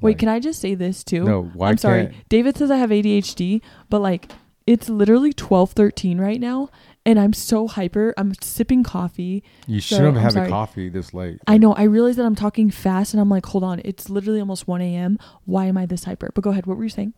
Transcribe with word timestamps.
Wait, 0.00 0.10
Like, 0.12 0.18
can 0.18 0.28
I 0.28 0.40
just 0.40 0.60
say 0.60 0.74
this 0.74 1.04
too? 1.04 1.24
No, 1.24 1.42
why 1.54 1.70
I'm 1.70 1.78
sorry. 1.78 2.06
can't- 2.06 2.28
David 2.28 2.56
says 2.56 2.70
I 2.70 2.76
have 2.76 2.90
ADHD, 2.90 3.62
but 3.90 4.00
like 4.00 4.30
it's 4.66 4.88
literally 4.88 5.32
12:13 5.32 6.18
right 6.18 6.40
now 6.40 6.70
and 7.04 7.18
I'm 7.20 7.34
so 7.34 7.68
hyper. 7.68 8.14
I'm 8.16 8.32
sipping 8.40 8.82
coffee. 8.82 9.42
You 9.66 9.80
So, 9.80 9.96
shouldn't 9.96 10.16
have 10.16 10.36
a 10.36 10.48
coffee 10.48 10.88
this 10.88 11.12
late. 11.12 11.38
I 11.46 11.58
know. 11.58 11.74
I 11.74 11.82
realize 11.82 12.16
that 12.16 12.24
I'm 12.24 12.34
talking 12.34 12.70
fast 12.70 13.12
and 13.12 13.20
I'm 13.20 13.28
like, 13.28 13.44
"Hold 13.46 13.62
on. 13.62 13.82
It's 13.84 14.08
literally 14.08 14.40
almost 14.40 14.66
1 14.66 14.80
a.m. 14.80 15.18
Why 15.44 15.66
am 15.66 15.76
I 15.76 15.84
this 15.84 16.04
hyper?" 16.04 16.30
But 16.34 16.42
go 16.44 16.50
ahead. 16.50 16.64
What 16.66 16.78
were 16.78 16.84
you 16.84 16.88
saying? 16.90 17.12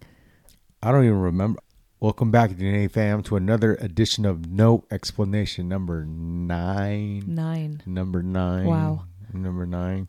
I 0.83 0.91
don't 0.91 1.05
even 1.05 1.21
remember. 1.21 1.61
Welcome 2.01 2.31
back, 2.31 2.51
DNA 2.51 2.91
fam, 2.91 3.23
to 3.23 3.37
another 3.37 3.77
edition 3.77 4.27
of 4.27 4.51
No 4.51 4.85
Explanation 4.91 5.67
number 5.69 6.05
nine. 6.05 7.23
9. 7.27 7.83
Number 7.87 8.23
nine. 8.23 8.67
Wow. 8.67 9.05
Number 9.33 9.67
nine. 9.67 10.09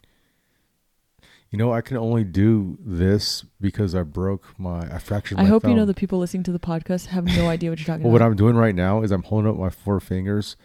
You 1.50 1.58
know, 1.58 1.72
I 1.72 1.80
can 1.80 1.96
only 1.96 2.26
do 2.26 2.78
this 2.82 3.46
because 3.62 3.96
I 3.96 4.04
broke 4.04 4.60
my, 4.60 4.94
I 4.94 5.00
fractured 5.00 5.38
my 5.38 5.44
thumb. 5.44 5.48
I 5.48 5.50
hope 5.50 5.64
you 5.64 5.74
know 5.74 5.86
the 5.86 5.94
people 5.94 6.20
listening 6.20 6.44
to 6.44 6.52
the 6.52 6.60
podcast 6.60 7.08
have 7.08 7.24
no 7.24 7.48
idea 7.48 7.70
what 7.70 7.80
you're 7.80 7.86
talking 7.86 8.02
about. 8.02 8.12
What. 8.12 8.22
I'm 8.22 8.36
doing 8.36 8.56
right 8.56 8.76
now 8.76 9.02
is 9.02 9.12
I'm 9.12 9.24
holding 9.24 9.50
up 9.50 9.58
my 9.58 9.70
four 9.70 10.02
fingers, 10.02 10.58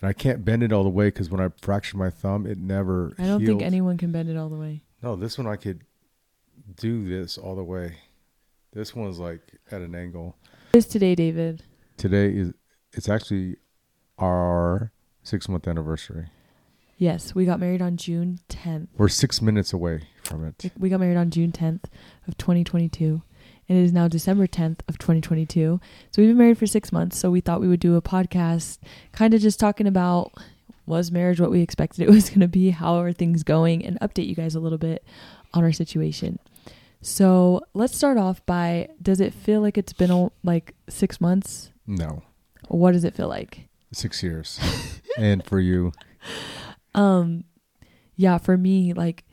and 0.00 0.08
I 0.08 0.12
can't 0.12 0.44
bend 0.44 0.62
it 0.62 0.72
all 0.72 0.84
the 0.84 0.88
way 0.88 1.08
because 1.08 1.30
when 1.30 1.40
I 1.40 1.48
fractured 1.60 1.98
my 1.98 2.10
thumb, 2.10 2.46
it 2.46 2.58
never. 2.58 3.12
I 3.18 3.24
don't 3.24 3.44
think 3.44 3.60
anyone 3.60 3.98
can 3.98 4.12
bend 4.12 4.28
it 4.28 4.36
all 4.36 4.48
the 4.48 4.56
way. 4.56 4.82
No, 5.02 5.16
this 5.16 5.36
one 5.36 5.48
I 5.48 5.56
could 5.56 5.82
do 6.76 7.08
this 7.08 7.36
all 7.36 7.56
the 7.56 7.64
way. 7.64 7.96
This 8.72 8.94
one's 8.94 9.18
like 9.18 9.40
at 9.72 9.80
an 9.80 9.96
angle. 9.96 10.36
What 10.70 10.78
is 10.78 10.86
today, 10.86 11.16
David? 11.16 11.64
Today 11.96 12.28
is 12.28 12.52
it's 12.92 13.08
actually 13.08 13.56
our 14.16 14.92
six 15.24 15.48
month 15.48 15.66
anniversary. 15.66 16.28
Yes, 16.98 17.34
we 17.34 17.46
got 17.46 17.58
married 17.58 17.80
on 17.80 17.96
June 17.96 18.40
10th. 18.50 18.88
We're 18.98 19.08
six 19.08 19.40
minutes 19.40 19.72
away 19.72 20.02
from 20.30 20.44
it. 20.44 20.70
We 20.78 20.88
got 20.88 21.00
married 21.00 21.16
on 21.16 21.30
June 21.30 21.52
10th 21.52 21.84
of 22.28 22.38
2022, 22.38 23.22
and 23.68 23.78
it 23.78 23.82
is 23.82 23.92
now 23.92 24.08
December 24.08 24.46
10th 24.46 24.80
of 24.88 24.96
2022. 24.98 25.80
So 26.10 26.22
we've 26.22 26.30
been 26.30 26.38
married 26.38 26.58
for 26.58 26.66
six 26.66 26.92
months. 26.92 27.18
So 27.18 27.30
we 27.30 27.40
thought 27.40 27.60
we 27.60 27.68
would 27.68 27.80
do 27.80 27.96
a 27.96 28.02
podcast, 28.02 28.78
kind 29.12 29.34
of 29.34 29.40
just 29.40 29.60
talking 29.60 29.86
about 29.86 30.32
was 30.86 31.12
marriage 31.12 31.40
what 31.40 31.50
we 31.50 31.60
expected 31.60 32.02
it 32.02 32.10
was 32.10 32.30
going 32.30 32.40
to 32.40 32.48
be, 32.48 32.70
how 32.70 32.94
are 33.00 33.12
things 33.12 33.42
going, 33.42 33.84
and 33.84 33.98
update 34.00 34.26
you 34.26 34.34
guys 34.34 34.54
a 34.54 34.60
little 34.60 34.78
bit 34.78 35.04
on 35.54 35.62
our 35.64 35.72
situation. 35.72 36.38
So 37.02 37.62
let's 37.74 37.96
start 37.96 38.18
off 38.18 38.44
by: 38.46 38.88
Does 39.00 39.20
it 39.20 39.32
feel 39.32 39.60
like 39.60 39.78
it's 39.78 39.92
been 39.92 40.30
like 40.42 40.74
six 40.88 41.20
months? 41.20 41.70
No, 41.86 42.22
What 42.68 42.92
does 42.92 43.04
it 43.04 43.14
feel 43.14 43.28
like? 43.28 43.68
six 43.92 44.22
years. 44.22 44.60
and 45.18 45.44
for 45.44 45.58
you, 45.58 45.92
um 46.94 47.44
yeah 48.16 48.36
for 48.38 48.56
me 48.56 48.92
like 48.92 49.24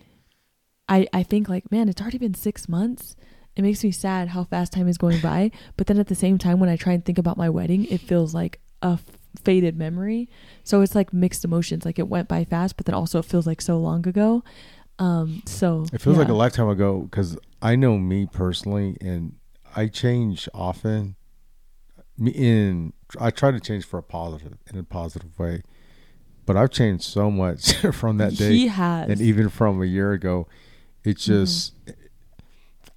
i 0.89 1.07
i 1.13 1.23
think 1.23 1.49
like 1.49 1.71
man 1.71 1.89
it's 1.89 2.01
already 2.01 2.17
been 2.17 2.33
six 2.33 2.67
months. 2.69 3.15
It 3.55 3.63
makes 3.63 3.83
me 3.83 3.89
sad 3.89 4.27
how 4.29 4.43
fast 4.43 4.71
time 4.71 4.87
is 4.87 4.99
going 4.99 5.19
by. 5.19 5.49
But 5.77 5.87
then 5.87 5.97
at 5.99 6.05
the 6.07 6.15
same 6.15 6.37
time 6.37 6.59
when 6.59 6.69
i 6.69 6.75
try 6.75 6.93
and 6.93 7.03
think 7.03 7.17
about 7.17 7.37
my 7.37 7.49
wedding 7.49 7.85
it 7.85 8.01
feels 8.01 8.33
like 8.33 8.59
a 8.83 8.93
f- 8.99 9.03
faded 9.43 9.75
memory. 9.77 10.29
So 10.63 10.81
it's 10.81 10.93
like 10.93 11.11
mixed 11.11 11.43
emotions. 11.43 11.83
Like 11.85 11.97
it 11.97 12.07
went 12.07 12.27
by 12.27 12.43
fast 12.45 12.77
but 12.77 12.85
then 12.85 12.93
also 12.95 13.19
it 13.19 13.25
feels 13.25 13.47
like 13.47 13.61
so 13.61 13.77
long 13.79 14.07
ago. 14.07 14.43
Um 14.99 15.41
so 15.45 15.85
it 15.91 16.01
feels 16.01 16.17
like 16.17 16.29
a 16.29 16.33
lifetime 16.33 16.69
ago 16.69 16.99
because 17.01 17.37
I 17.61 17.75
know 17.75 17.97
me 17.97 18.27
personally, 18.31 18.97
and 19.01 19.35
I 19.75 19.87
change 19.87 20.47
often. 20.53 21.15
Me 22.19 22.31
in 22.31 22.93
I 23.19 23.29
try 23.31 23.51
to 23.51 23.59
change 23.59 23.85
for 23.85 23.97
a 23.99 24.03
positive 24.03 24.57
in 24.71 24.77
a 24.79 24.83
positive 24.83 25.37
way, 25.39 25.61
but 26.45 26.55
I've 26.57 26.71
changed 26.71 27.03
so 27.03 27.29
much 27.31 27.73
from 27.93 28.17
that 28.17 28.35
day. 28.35 28.49
he 28.49 28.67
has. 28.67 29.09
and 29.09 29.21
even 29.21 29.49
from 29.49 29.81
a 29.81 29.85
year 29.85 30.11
ago 30.13 30.47
it's 31.09 31.23
Mm-hmm. 31.27 31.43
just 31.43 31.73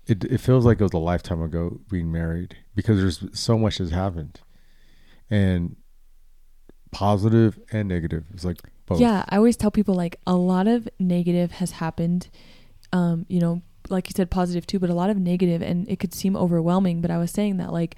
it, 0.07 0.25
it 0.25 0.39
feels 0.39 0.65
like 0.67 0.81
it 0.81 0.83
was 0.83 0.93
a 0.93 0.99
lifetime 0.99 1.43
ago 1.43 1.81
being 1.91 2.11
married 2.11 2.57
because 2.75 2.99
there's 3.01 3.19
so 3.39 3.57
much 3.57 3.79
has 3.79 3.91
happened 3.91 4.41
and 5.31 5.77
positive 6.91 7.59
and 7.71 7.89
negative 7.89 8.25
it's 8.35 8.45
like 8.45 8.59
both 8.87 9.01
Yeah, 9.01 9.25
I 9.29 9.37
always 9.37 9.57
tell 9.57 9.71
people 9.71 9.95
like 9.95 10.17
a 10.27 10.35
lot 10.35 10.67
of 10.67 10.89
negative 10.99 11.53
has 11.53 11.71
happened. 11.73 12.29
Um, 12.93 13.25
you 13.29 13.39
know, 13.39 13.63
like 13.89 14.09
you 14.09 14.13
said, 14.17 14.31
positive 14.31 14.67
too, 14.67 14.81
but 14.81 14.91
a 14.91 14.95
lot 14.95 15.11
of 15.11 15.17
negative, 15.17 15.63
and 15.63 15.89
it 15.89 16.01
could 16.01 16.13
seem 16.13 16.35
overwhelming. 16.37 17.01
But 17.01 17.13
I 17.13 17.19
was 17.19 17.31
saying 17.31 17.59
that 17.59 17.73
like 17.73 17.95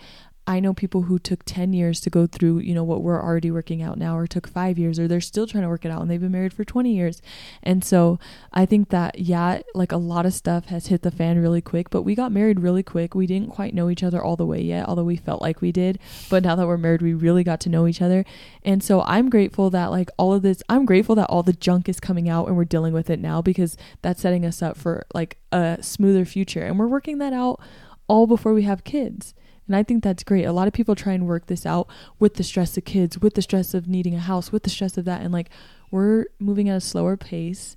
I 0.46 0.58
know 0.58 0.74
people 0.74 1.02
who 1.02 1.18
took 1.18 1.44
ten 1.44 1.72
years 1.72 2.00
to 2.00 2.10
go 2.10 2.26
through, 2.26 2.58
you 2.58 2.74
know, 2.74 2.82
what 2.82 3.02
we're 3.02 3.22
already 3.22 3.50
working 3.50 3.80
out 3.80 3.96
now, 3.96 4.16
or 4.16 4.26
took 4.26 4.48
five 4.48 4.78
years, 4.78 4.98
or 4.98 5.06
they're 5.06 5.20
still 5.20 5.46
trying 5.46 5.62
to 5.62 5.68
work 5.68 5.84
it 5.84 5.90
out, 5.90 6.02
and 6.02 6.10
they've 6.10 6.20
been 6.20 6.32
married 6.32 6.52
for 6.52 6.64
twenty 6.64 6.94
years. 6.94 7.22
And 7.62 7.84
so 7.84 8.18
I 8.52 8.66
think 8.66 8.88
that 8.88 9.18
yeah, 9.18 9.60
like 9.74 9.92
a 9.92 9.96
lot 9.96 10.26
of 10.26 10.34
stuff 10.34 10.66
has 10.66 10.88
hit 10.88 11.02
the 11.02 11.10
fan 11.10 11.38
really 11.38 11.60
quick. 11.60 11.90
But 11.90 12.02
we 12.02 12.14
got 12.14 12.32
married 12.32 12.60
really 12.60 12.82
quick. 12.82 13.14
We 13.14 13.26
didn't 13.26 13.50
quite 13.50 13.74
know 13.74 13.88
each 13.88 14.02
other 14.02 14.22
all 14.22 14.36
the 14.36 14.46
way 14.46 14.60
yet, 14.60 14.88
although 14.88 15.04
we 15.04 15.16
felt 15.16 15.42
like 15.42 15.60
we 15.60 15.70
did. 15.70 15.98
But 16.28 16.42
now 16.42 16.56
that 16.56 16.66
we're 16.66 16.76
married, 16.76 17.02
we 17.02 17.14
really 17.14 17.44
got 17.44 17.60
to 17.60 17.68
know 17.68 17.86
each 17.86 18.02
other. 18.02 18.24
And 18.64 18.82
so 18.82 19.02
I'm 19.02 19.30
grateful 19.30 19.70
that 19.70 19.90
like 19.90 20.10
all 20.18 20.32
of 20.32 20.42
this 20.42 20.62
I'm 20.68 20.86
grateful 20.86 21.14
that 21.16 21.30
all 21.30 21.42
the 21.42 21.52
junk 21.52 21.88
is 21.88 22.00
coming 22.00 22.28
out 22.28 22.48
and 22.48 22.56
we're 22.56 22.64
dealing 22.64 22.92
with 22.92 23.10
it 23.10 23.20
now 23.20 23.42
because 23.42 23.76
that's 24.02 24.22
setting 24.22 24.44
us 24.44 24.60
up 24.60 24.76
for 24.76 25.06
like 25.14 25.38
a 25.52 25.78
smoother 25.80 26.24
future. 26.24 26.62
And 26.62 26.78
we're 26.78 26.88
working 26.88 27.18
that 27.18 27.32
out 27.32 27.60
all 28.08 28.26
before 28.26 28.52
we 28.52 28.62
have 28.62 28.84
kids. 28.84 29.34
And 29.66 29.76
I 29.76 29.82
think 29.82 30.02
that's 30.02 30.24
great. 30.24 30.44
A 30.44 30.52
lot 30.52 30.66
of 30.66 30.74
people 30.74 30.94
try 30.94 31.12
and 31.12 31.26
work 31.26 31.46
this 31.46 31.64
out 31.64 31.88
with 32.18 32.34
the 32.34 32.42
stress 32.42 32.76
of 32.76 32.84
kids, 32.84 33.18
with 33.18 33.34
the 33.34 33.42
stress 33.42 33.74
of 33.74 33.88
needing 33.88 34.14
a 34.14 34.20
house, 34.20 34.52
with 34.52 34.64
the 34.64 34.70
stress 34.70 34.98
of 34.98 35.04
that 35.04 35.22
and 35.22 35.32
like 35.32 35.50
we're 35.90 36.26
moving 36.38 36.68
at 36.68 36.76
a 36.76 36.80
slower 36.80 37.16
pace 37.16 37.76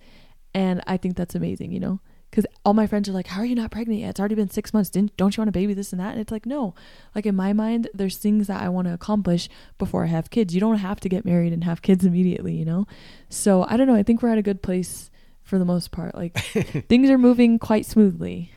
and 0.53 0.81
I 0.87 0.97
think 0.97 1.15
that's 1.17 1.35
amazing, 1.35 1.71
you 1.71 1.79
know? 1.79 1.99
Because 2.31 2.45
all 2.65 2.73
my 2.73 2.87
friends 2.87 3.07
are 3.07 3.13
like, 3.13 3.27
"How 3.27 3.41
are 3.41 3.45
you 3.45 3.55
not 3.55 3.71
pregnant 3.71 3.99
yet? 3.99 4.09
It's 4.09 4.19
already 4.19 4.35
been 4.35 4.49
six 4.49 4.73
months. 4.73 4.89
Didn't 4.89 5.15
don't 5.15 5.35
you 5.35 5.41
want 5.41 5.49
a 5.49 5.53
baby? 5.53 5.73
This 5.73 5.93
and 5.93 6.01
that." 6.01 6.11
And 6.11 6.19
it's 6.19 6.31
like, 6.31 6.45
no. 6.45 6.73
Like 7.13 7.25
in 7.25 7.35
my 7.35 7.53
mind, 7.53 7.87
there's 7.93 8.17
things 8.17 8.47
that 8.47 8.61
I 8.61 8.67
want 8.67 8.87
to 8.87 8.93
accomplish 8.93 9.47
before 9.77 10.03
I 10.03 10.07
have 10.07 10.29
kids. 10.29 10.53
You 10.53 10.59
don't 10.59 10.79
have 10.79 10.99
to 11.01 11.09
get 11.09 11.23
married 11.23 11.53
and 11.53 11.63
have 11.63 11.81
kids 11.81 12.03
immediately, 12.03 12.53
you 12.53 12.65
know. 12.65 12.87
So 13.29 13.65
I 13.69 13.77
don't 13.77 13.87
know. 13.87 13.95
I 13.95 14.03
think 14.03 14.21
we're 14.21 14.31
at 14.31 14.37
a 14.37 14.41
good 14.41 14.61
place 14.61 15.11
for 15.43 15.57
the 15.59 15.65
most 15.65 15.91
part. 15.91 16.13
Like 16.13 16.37
things 16.89 17.09
are 17.09 17.17
moving 17.17 17.57
quite 17.57 17.85
smoothly. 17.85 18.51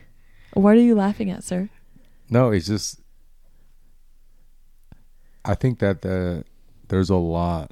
What 0.53 0.75
are 0.75 0.81
you 0.81 0.95
laughing 0.95 1.29
at, 1.29 1.43
sir? 1.43 1.69
no 2.29 2.51
it's 2.51 2.67
just 2.67 2.99
i 5.45 5.55
think 5.55 5.79
that 5.79 6.01
the 6.01 6.43
there's 6.89 7.09
a 7.09 7.15
lot 7.15 7.71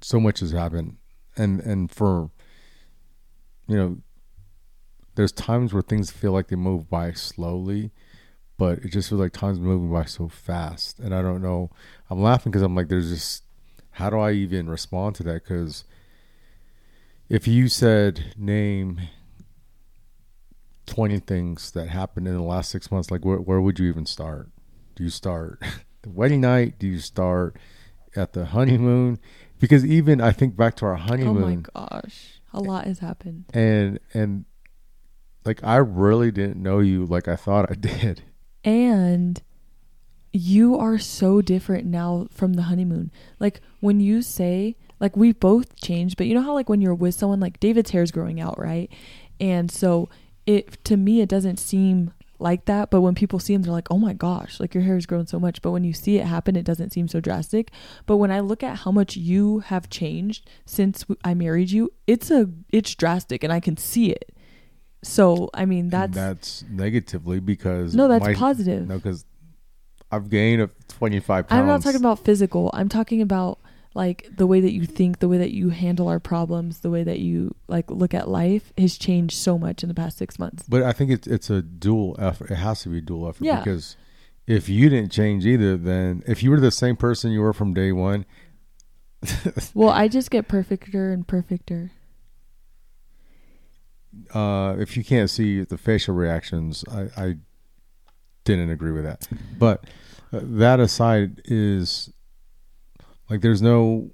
so 0.00 0.20
much 0.20 0.40
has 0.40 0.52
happened. 0.52 0.96
And 1.36 1.60
and 1.60 1.90
for 1.90 2.30
you 3.66 3.76
know 3.76 3.98
there's 5.14 5.32
times 5.32 5.72
where 5.72 5.82
things 5.82 6.10
feel 6.10 6.32
like 6.32 6.48
they 6.48 6.56
move 6.56 6.88
by 6.88 7.12
slowly 7.12 7.90
but 8.56 8.78
it 8.80 8.90
just 8.90 9.08
feels 9.08 9.20
like 9.20 9.32
time's 9.32 9.58
moving 9.58 9.90
by 9.90 10.04
so 10.04 10.28
fast. 10.28 10.98
And 10.98 11.14
i 11.14 11.22
don't 11.22 11.42
know 11.42 11.70
i'm 12.08 12.22
laughing 12.22 12.50
because 12.50 12.62
i'm 12.62 12.74
like 12.74 12.88
there's 12.88 13.10
just 13.10 13.44
how 13.92 14.10
do 14.10 14.18
i 14.18 14.32
even 14.32 14.68
respond 14.68 15.16
to 15.16 15.22
that? 15.24 15.44
Because 15.44 15.84
if 17.28 17.46
you 17.46 17.68
said 17.68 18.34
name 18.36 19.00
20 20.86 21.20
things 21.20 21.70
that 21.72 21.88
happened 21.88 22.26
in 22.26 22.34
the 22.34 22.42
last 22.42 22.70
six 22.70 22.90
months 22.90 23.10
like 23.10 23.24
where, 23.24 23.38
where 23.38 23.60
would 23.60 23.78
you 23.78 23.88
even 23.88 24.06
start? 24.06 24.48
Do 24.96 25.04
you 25.04 25.10
start 25.10 25.62
the 26.02 26.10
wedding 26.10 26.40
night 26.40 26.78
do 26.78 26.86
you 26.86 26.98
start 26.98 27.56
at 28.16 28.32
the 28.32 28.46
honeymoon 28.46 29.18
because 29.58 29.84
even 29.84 30.20
i 30.20 30.32
think 30.32 30.56
back 30.56 30.74
to 30.76 30.86
our 30.86 30.96
honeymoon. 30.96 31.66
Oh 31.74 31.80
my 31.82 31.88
gosh, 32.00 32.40
a 32.52 32.60
lot 32.60 32.86
has 32.86 32.98
happened. 33.00 33.44
and 33.54 33.98
and 34.14 34.44
like 35.44 35.62
i 35.64 35.76
really 35.76 36.30
didn't 36.30 36.62
know 36.62 36.78
you 36.80 37.04
like 37.06 37.28
i 37.28 37.36
thought 37.36 37.70
i 37.70 37.74
did 37.80 38.22
And 38.64 39.40
you 40.32 40.76
are 40.78 40.98
so 40.98 41.40
different 41.42 41.86
now 41.86 42.28
from 42.30 42.52
the 42.52 42.62
honeymoon. 42.62 43.10
Like 43.40 43.60
when 43.80 43.98
you 43.98 44.22
say, 44.22 44.76
like 45.00 45.16
we 45.16 45.32
both 45.32 45.74
changed, 45.76 46.16
but 46.16 46.26
you 46.28 46.34
know 46.34 46.42
how 46.42 46.54
like 46.54 46.68
when 46.68 46.80
you're 46.80 46.94
with 46.94 47.16
someone, 47.16 47.40
like 47.40 47.58
David's 47.58 47.90
hair's 47.90 48.12
growing 48.12 48.40
out, 48.40 48.56
right? 48.58 48.88
And 49.40 49.70
so 49.72 50.08
it 50.46 50.84
to 50.84 50.96
me 50.96 51.20
it 51.20 51.28
doesn't 51.28 51.58
seem 51.58 52.12
like 52.40 52.64
that, 52.66 52.90
but 52.90 53.00
when 53.02 53.14
people 53.14 53.38
see 53.38 53.52
them, 53.54 53.62
they're 53.62 53.72
like, 53.72 53.88
"Oh 53.90 53.98
my 53.98 54.12
gosh, 54.12 54.58
like 54.60 54.74
your 54.74 54.82
hair 54.82 54.94
has 54.94 55.06
grown 55.06 55.26
so 55.26 55.38
much." 55.38 55.60
But 55.62 55.70
when 55.72 55.84
you 55.84 55.92
see 55.92 56.18
it 56.18 56.26
happen, 56.26 56.56
it 56.56 56.64
doesn't 56.64 56.90
seem 56.90 57.08
so 57.08 57.20
drastic. 57.20 57.70
But 58.06 58.16
when 58.16 58.30
I 58.30 58.40
look 58.40 58.62
at 58.62 58.78
how 58.78 58.90
much 58.90 59.16
you 59.16 59.60
have 59.60 59.88
changed 59.90 60.48
since 60.66 61.04
I 61.24 61.34
married 61.34 61.70
you, 61.70 61.90
it's 62.06 62.30
a 62.30 62.48
it's 62.70 62.94
drastic, 62.94 63.44
and 63.44 63.52
I 63.52 63.60
can 63.60 63.76
see 63.76 64.10
it. 64.10 64.32
So 65.02 65.48
I 65.54 65.64
mean 65.64 65.84
And 65.84 65.90
that's, 65.92 66.14
that's 66.14 66.64
negatively 66.70 67.40
because 67.40 67.94
no, 67.94 68.06
that's 68.08 68.24
my- 68.24 68.34
positive. 68.34 68.86
no 68.86 68.96
because 68.96 69.24
i've 70.12 70.28
gained 70.28 70.60
a 70.60 70.68
25 70.88 71.46
pounds 71.48 71.58
I'm 71.60 71.66
not 71.66 71.82
talking 71.82 72.00
about 72.00 72.18
physical. 72.18 72.70
I'm 72.74 72.88
talking 72.88 73.22
about 73.22 73.60
like 74.04 74.20
the 74.40 74.46
way 74.46 74.60
that 74.60 74.72
you 74.72 74.84
think, 74.86 75.18
the 75.18 75.28
way 75.28 75.38
that 75.44 75.52
you 75.52 75.68
handle 75.70 76.08
our 76.08 76.18
problems, 76.20 76.80
the 76.80 76.90
way 76.90 77.02
that 77.04 77.18
you 77.18 77.54
like 77.68 77.90
look 77.90 78.14
at 78.14 78.28
life 78.28 78.72
has 78.78 78.96
changed 78.96 79.36
so 79.36 79.58
much 79.58 79.82
in 79.84 79.88
the 79.88 79.94
past 80.02 80.16
six 80.22 80.38
months. 80.38 80.62
but 80.68 80.82
i 80.82 80.92
think 80.92 81.08
it's 81.16 81.26
it's 81.36 81.50
a 81.50 81.60
dual 81.62 82.16
effort 82.18 82.50
it 82.50 82.56
has 82.68 82.82
to 82.82 82.88
be 82.88 82.98
a 82.98 83.06
dual 83.10 83.28
effort 83.28 83.44
Yeah. 83.44 83.58
because 83.62 83.96
if 84.46 84.68
you 84.68 84.88
didn't 84.88 85.12
change 85.12 85.44
either 85.52 85.76
then 85.76 86.22
if 86.26 86.42
you 86.42 86.50
were 86.52 86.60
the 86.60 86.70
same 86.84 86.96
person 86.96 87.30
you 87.30 87.40
were 87.46 87.52
from 87.60 87.74
day 87.74 87.92
one 87.92 88.24
Well, 89.74 89.90
I 89.90 90.08
just 90.08 90.30
get 90.30 90.48
perfecter 90.48 91.12
and 91.12 91.26
perfecter. 91.28 91.92
uh, 94.34 94.76
if 94.78 94.96
you 94.96 95.04
can't 95.04 95.28
see 95.30 95.62
the 95.62 95.78
facial 95.78 96.14
reactions, 96.14 96.84
I, 96.90 97.02
I 97.24 97.36
didn't 98.44 98.70
agree 98.70 98.92
with 98.92 99.04
that. 99.04 99.28
But 99.58 99.84
uh, 100.32 100.40
that 100.42 100.80
aside, 100.80 101.42
is 101.44 102.10
like 103.30 103.40
there's 103.40 103.62
no 103.62 104.10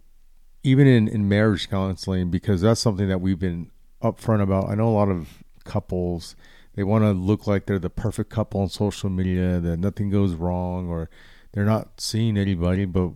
even 0.62 0.86
in 0.86 1.08
in 1.08 1.28
marriage 1.28 1.68
counseling 1.70 2.30
because 2.30 2.60
that's 2.60 2.80
something 2.80 3.08
that 3.08 3.20
we've 3.20 3.38
been 3.38 3.70
upfront 4.02 4.42
about. 4.42 4.68
I 4.68 4.74
know 4.74 4.88
a 4.88 4.90
lot 4.90 5.08
of 5.08 5.42
couples 5.64 6.36
they 6.74 6.82
want 6.84 7.02
to 7.04 7.12
look 7.12 7.46
like 7.46 7.66
they're 7.66 7.78
the 7.78 7.90
perfect 7.90 8.28
couple 8.30 8.60
on 8.60 8.68
social 8.68 9.08
media 9.10 9.58
that 9.60 9.78
nothing 9.78 10.10
goes 10.10 10.34
wrong 10.34 10.88
or 10.88 11.08
they're 11.52 11.64
not 11.64 12.00
seeing 12.00 12.36
anybody, 12.36 12.84
but 12.84 13.12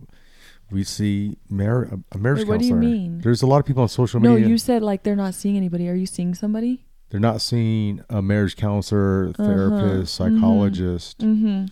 we 0.71 0.83
see 0.83 1.37
mar- 1.49 1.87
a 2.11 2.17
marriage 2.17 2.39
Wait, 2.39 2.47
what 2.47 2.59
do 2.61 2.65
you 2.65 2.75
mean? 2.75 3.19
There's 3.19 3.41
a 3.43 3.45
lot 3.47 3.59
of 3.59 3.65
people 3.65 3.83
on 3.83 3.89
social 3.89 4.19
No, 4.19 4.31
media. 4.31 4.45
No 4.45 4.51
you 4.51 4.57
said 4.57 4.81
like 4.81 5.03
they're 5.03 5.15
not 5.15 5.35
seeing 5.35 5.55
anybody. 5.57 5.87
Are 5.89 5.93
you 5.95 6.05
seeing 6.07 6.33
somebody? 6.33 6.85
they're 7.09 7.19
not 7.19 7.41
seeing 7.41 8.01
a 8.09 8.21
marriage 8.21 8.55
counselor, 8.55 9.33
Uh-huh. 9.37 9.45
therapist, 9.45 10.17
Mhm. 10.17 10.39
psychologist. 10.39 11.19
Mm-hmm. 11.19 11.65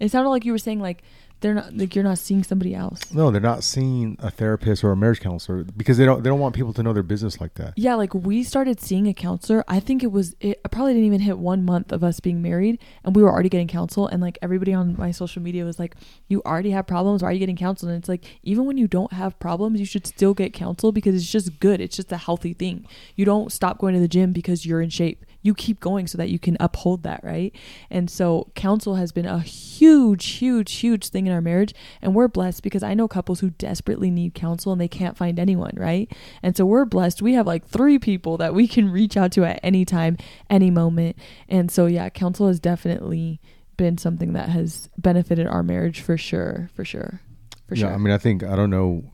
It 0.00 0.10
sounded 0.10 0.30
like 0.30 0.46
you 0.46 0.52
were 0.52 0.58
saying 0.58 0.80
like 0.80 1.02
they're 1.44 1.52
not 1.52 1.76
like 1.76 1.94
you're 1.94 2.02
not 2.02 2.16
seeing 2.16 2.42
somebody 2.42 2.74
else. 2.74 3.12
No, 3.12 3.30
they're 3.30 3.38
not 3.38 3.62
seeing 3.62 4.16
a 4.18 4.30
therapist 4.30 4.82
or 4.82 4.92
a 4.92 4.96
marriage 4.96 5.20
counselor 5.20 5.62
because 5.62 5.98
they 5.98 6.06
don't 6.06 6.22
they 6.22 6.30
don't 6.30 6.40
want 6.40 6.54
people 6.54 6.72
to 6.72 6.82
know 6.82 6.94
their 6.94 7.02
business 7.02 7.38
like 7.38 7.52
that. 7.54 7.74
Yeah, 7.76 7.96
like 7.96 8.14
we 8.14 8.42
started 8.42 8.80
seeing 8.80 9.06
a 9.08 9.12
counselor. 9.12 9.62
I 9.68 9.78
think 9.78 10.02
it 10.02 10.10
was 10.10 10.34
it 10.40 10.58
I 10.64 10.68
probably 10.68 10.94
didn't 10.94 11.06
even 11.06 11.20
hit 11.20 11.38
one 11.38 11.62
month 11.62 11.92
of 11.92 12.02
us 12.02 12.18
being 12.18 12.40
married 12.40 12.78
and 13.04 13.14
we 13.14 13.22
were 13.22 13.30
already 13.30 13.50
getting 13.50 13.68
counsel 13.68 14.06
and 14.06 14.22
like 14.22 14.38
everybody 14.40 14.72
on 14.72 14.96
my 14.96 15.10
social 15.10 15.42
media 15.42 15.66
was 15.66 15.78
like, 15.78 15.96
You 16.28 16.40
already 16.46 16.70
have 16.70 16.86
problems, 16.86 17.22
why 17.22 17.28
are 17.28 17.32
you 17.32 17.38
getting 17.40 17.56
counsel? 17.56 17.90
And 17.90 17.98
it's 17.98 18.08
like 18.08 18.24
even 18.42 18.64
when 18.64 18.78
you 18.78 18.88
don't 18.88 19.12
have 19.12 19.38
problems, 19.38 19.78
you 19.78 19.86
should 19.86 20.06
still 20.06 20.32
get 20.32 20.54
counsel 20.54 20.92
because 20.92 21.14
it's 21.14 21.30
just 21.30 21.60
good. 21.60 21.78
It's 21.78 21.96
just 21.96 22.10
a 22.10 22.16
healthy 22.16 22.54
thing. 22.54 22.88
You 23.16 23.26
don't 23.26 23.52
stop 23.52 23.78
going 23.78 23.92
to 23.92 24.00
the 24.00 24.08
gym 24.08 24.32
because 24.32 24.64
you're 24.64 24.80
in 24.80 24.88
shape. 24.88 25.26
You 25.44 25.54
keep 25.54 25.78
going 25.78 26.08
so 26.08 26.18
that 26.18 26.30
you 26.30 26.38
can 26.40 26.56
uphold 26.58 27.04
that, 27.04 27.22
right? 27.22 27.54
And 27.90 28.10
so 28.10 28.50
counsel 28.54 28.96
has 28.96 29.12
been 29.12 29.26
a 29.26 29.38
huge, 29.38 30.26
huge, 30.26 30.72
huge 30.72 31.08
thing 31.08 31.26
in 31.26 31.32
our 31.32 31.40
marriage. 31.42 31.74
And 32.02 32.14
we're 32.14 32.28
blessed 32.28 32.62
because 32.62 32.82
I 32.82 32.94
know 32.94 33.06
couples 33.06 33.40
who 33.40 33.50
desperately 33.50 34.10
need 34.10 34.34
counsel 34.34 34.72
and 34.72 34.80
they 34.80 34.88
can't 34.88 35.16
find 35.16 35.38
anyone, 35.38 35.74
right? 35.76 36.10
And 36.42 36.56
so 36.56 36.64
we're 36.64 36.86
blessed. 36.86 37.22
We 37.22 37.34
have 37.34 37.46
like 37.46 37.66
three 37.66 37.98
people 37.98 38.38
that 38.38 38.54
we 38.54 38.66
can 38.66 38.90
reach 38.90 39.16
out 39.16 39.32
to 39.32 39.44
at 39.44 39.60
any 39.62 39.84
time, 39.84 40.16
any 40.48 40.70
moment. 40.70 41.16
And 41.48 41.70
so, 41.70 41.86
yeah, 41.86 42.08
counsel 42.08 42.48
has 42.48 42.58
definitely 42.58 43.40
been 43.76 43.98
something 43.98 44.32
that 44.32 44.48
has 44.48 44.88
benefited 44.96 45.46
our 45.46 45.62
marriage 45.62 46.00
for 46.00 46.16
sure, 46.16 46.70
for 46.74 46.84
sure, 46.84 47.20
for 47.66 47.74
yeah, 47.74 47.86
sure. 47.86 47.92
I 47.92 47.98
mean, 47.98 48.12
I 48.12 48.18
think 48.18 48.42
I 48.42 48.56
don't 48.56 48.70
know 48.70 49.04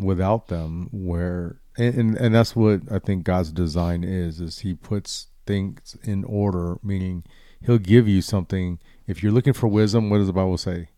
without 0.00 0.48
them 0.48 0.88
where, 0.92 1.60
and, 1.78 1.94
and 1.94 2.16
and 2.16 2.34
that's 2.34 2.54
what 2.56 2.80
I 2.90 2.98
think 2.98 3.24
God's 3.24 3.52
design 3.52 4.04
is. 4.04 4.40
Is 4.40 4.60
He 4.60 4.74
puts 4.74 5.28
things 5.46 5.96
in 6.02 6.24
order, 6.24 6.78
meaning 6.82 7.24
He'll 7.64 7.78
give 7.78 8.06
you 8.08 8.22
something. 8.22 8.78
If 9.06 9.22
you're 9.22 9.32
looking 9.32 9.52
for 9.52 9.66
wisdom, 9.68 10.10
what 10.10 10.18
does 10.18 10.26
the 10.26 10.32
Bible 10.32 10.58
say? 10.58 10.88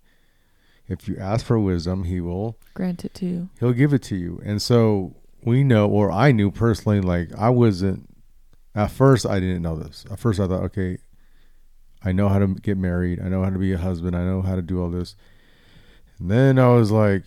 If 0.88 1.06
you 1.06 1.16
ask 1.19 1.44
for 1.44 1.58
wisdom, 1.58 2.04
He 2.04 2.20
will 2.20 2.58
Grant 2.75 3.04
it 3.04 3.14
to 3.14 3.26
you. 3.26 3.50
he'll 3.60 3.72
give 3.72 3.92
it 3.92 4.02
to 4.04 4.16
you. 4.16 4.40
And 4.44 4.60
so 4.62 5.14
we 5.42 5.62
know, 5.64 5.86
or 5.88 6.10
I 6.10 6.32
knew 6.32 6.50
personally, 6.50 7.00
like 7.00 7.31
I 7.36 7.50
wasn't, 7.50 8.08
at 8.74 8.90
first, 8.90 9.26
I 9.26 9.38
didn't 9.40 9.62
know 9.62 9.76
this. 9.76 10.06
At 10.10 10.19
first, 10.19 10.40
I 10.40 10.46
thought, 10.46 10.62
okay, 10.64 10.98
I 12.02 12.12
know 12.12 12.28
how 12.28 12.38
to 12.38 12.46
get 12.48 12.78
married. 12.78 13.20
I 13.20 13.28
know 13.28 13.42
how 13.44 13.50
to 13.50 13.58
be 13.58 13.72
a 13.72 13.78
husband. 13.78 14.16
I 14.16 14.24
know 14.24 14.40
how 14.42 14.54
to 14.56 14.62
do 14.62 14.81
all 14.81 14.88
this. 14.90 15.14
And 16.19 16.31
then 16.31 16.58
I 16.58 16.69
was 16.69 16.90
like, 16.90 17.24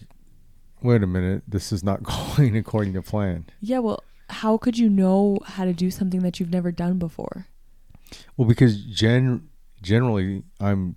wait 0.82 1.04
a 1.04 1.08
minute, 1.08 1.44
this 1.48 1.72
is 1.72 1.84
not 1.84 2.04
going 2.38 2.56
according 2.56 2.94
to 2.94 3.02
plan. 3.02 3.46
Yeah, 3.60 3.80
well, 3.80 4.04
how 4.30 4.58
could 4.58 4.78
you 4.78 4.90
know 4.90 5.40
how 5.46 5.66
to 5.66 5.74
do 5.74 5.92
something 5.92 6.22
that 6.22 6.40
you've 6.40 6.52
never 6.52 6.72
done 6.72 6.98
before? 6.98 7.48
Well, 8.38 8.48
because 8.48 8.84
gen- 8.84 9.50
generally, 9.82 10.44
I'm 10.60 10.96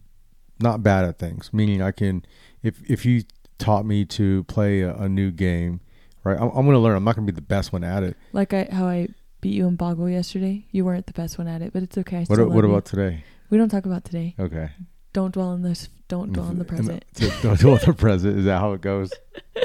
not 0.60 0.82
bad 0.82 1.04
at 1.04 1.18
things, 1.18 1.50
meaning 1.52 1.82
I 1.82 1.90
can, 1.90 2.24
if, 2.62 2.80
if 2.88 3.04
you 3.04 3.22
taught 3.58 3.84
me 3.86 4.04
to 4.04 4.44
play 4.44 4.80
a, 4.80 4.94
a 4.94 5.08
new 5.08 5.30
game, 5.30 5.80
right, 6.22 6.36
I'm, 6.36 6.48
I'm 6.48 6.64
going 6.64 6.72
to 6.72 6.78
learn. 6.78 6.96
I'm 6.96 7.04
not 7.04 7.16
going 7.16 7.26
to 7.26 7.32
be 7.32 7.36
the 7.36 7.42
best 7.42 7.72
one 7.72 7.84
at 7.84 8.02
it. 8.02 8.16
Like 8.32 8.52
I 8.52 8.68
how 8.70 8.86
I 8.86 9.08
beat 9.40 9.54
you 9.54 9.66
in 9.66 9.76
Boggle 9.76 10.08
yesterday. 10.08 10.66
You 10.70 10.84
weren't 10.84 11.06
the 11.06 11.12
best 11.12 11.38
one 11.38 11.48
at 11.48 11.62
it, 11.62 11.72
but 11.72 11.82
it's 11.82 11.98
okay. 11.98 12.24
What, 12.26 12.48
what 12.48 12.64
about 12.64 12.84
today? 12.84 13.24
We 13.50 13.58
don't 13.58 13.68
talk 13.68 13.86
about 13.86 14.04
today. 14.04 14.34
Okay. 14.38 14.70
Don't 15.14 15.32
dwell 15.32 15.48
on 15.48 15.62
this. 15.62 15.88
Don't 16.08 16.32
dwell 16.34 16.48
on 16.48 16.58
the 16.58 16.64
uh, 16.64 16.68
present. 16.68 17.04
To- 17.14 17.32
Don't 17.42 17.58
dwell 17.58 17.74
on 17.74 17.80
the 17.86 17.94
present. 17.94 18.38
Is 18.38 18.44
that 18.44 18.58
how 18.58 18.74
it 18.74 18.82
goes? 18.82 19.10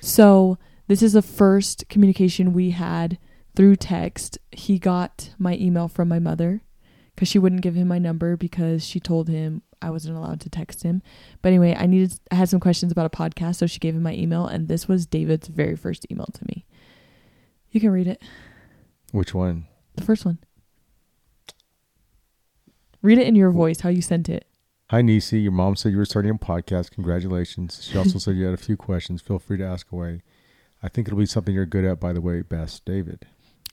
So 0.00 0.56
this 0.86 1.02
is 1.02 1.14
the 1.14 1.22
first 1.22 1.88
communication 1.88 2.52
we 2.52 2.70
had 2.70 3.18
through 3.56 3.74
text. 3.74 4.38
He 4.52 4.78
got 4.78 5.30
my 5.36 5.56
email 5.56 5.88
from 5.88 6.06
my 6.06 6.20
mother 6.20 6.62
because 7.14 7.26
she 7.26 7.40
wouldn't 7.40 7.62
give 7.62 7.74
him 7.74 7.88
my 7.88 7.98
number 7.98 8.36
because 8.36 8.86
she 8.86 9.00
told 9.00 9.28
him 9.28 9.62
I 9.82 9.90
wasn't 9.90 10.16
allowed 10.16 10.40
to 10.42 10.48
text 10.48 10.84
him. 10.84 11.02
But 11.42 11.48
anyway, 11.48 11.74
I 11.76 11.86
needed 11.86 12.20
I 12.30 12.36
had 12.36 12.48
some 12.48 12.60
questions 12.60 12.92
about 12.92 13.06
a 13.06 13.10
podcast, 13.10 13.56
so 13.56 13.66
she 13.66 13.80
gave 13.80 13.96
him 13.96 14.02
my 14.04 14.14
email, 14.14 14.46
and 14.46 14.68
this 14.68 14.86
was 14.86 15.06
David's 15.06 15.48
very 15.48 15.74
first 15.74 16.06
email 16.08 16.28
to 16.32 16.44
me. 16.46 16.64
You 17.72 17.80
can 17.80 17.90
read 17.90 18.06
it. 18.06 18.22
Which 19.10 19.34
one? 19.34 19.66
The 19.96 20.04
first 20.04 20.24
one. 20.24 20.38
Read 23.02 23.18
it 23.18 23.26
in 23.26 23.34
your 23.34 23.50
voice, 23.50 23.80
how 23.80 23.88
you 23.88 24.02
sent 24.02 24.28
it. 24.28 24.46
Hi, 24.90 25.02
Nissi. 25.02 25.42
Your 25.42 25.50
mom 25.50 25.74
said 25.74 25.90
you 25.90 25.98
were 25.98 26.04
starting 26.04 26.30
a 26.30 26.34
podcast. 26.34 26.92
Congratulations. 26.92 27.82
She 27.82 27.98
also 27.98 28.18
said 28.18 28.36
you 28.36 28.44
had 28.44 28.54
a 28.54 28.56
few 28.56 28.76
questions. 28.76 29.20
Feel 29.20 29.40
free 29.40 29.58
to 29.58 29.66
ask 29.66 29.90
away. 29.90 30.22
I 30.80 30.88
think 30.88 31.08
it'll 31.08 31.18
be 31.18 31.26
something 31.26 31.54
you're 31.54 31.66
good 31.66 31.84
at, 31.84 31.98
by 31.98 32.12
the 32.12 32.20
way. 32.20 32.42
Best, 32.42 32.84
David. 32.84 33.26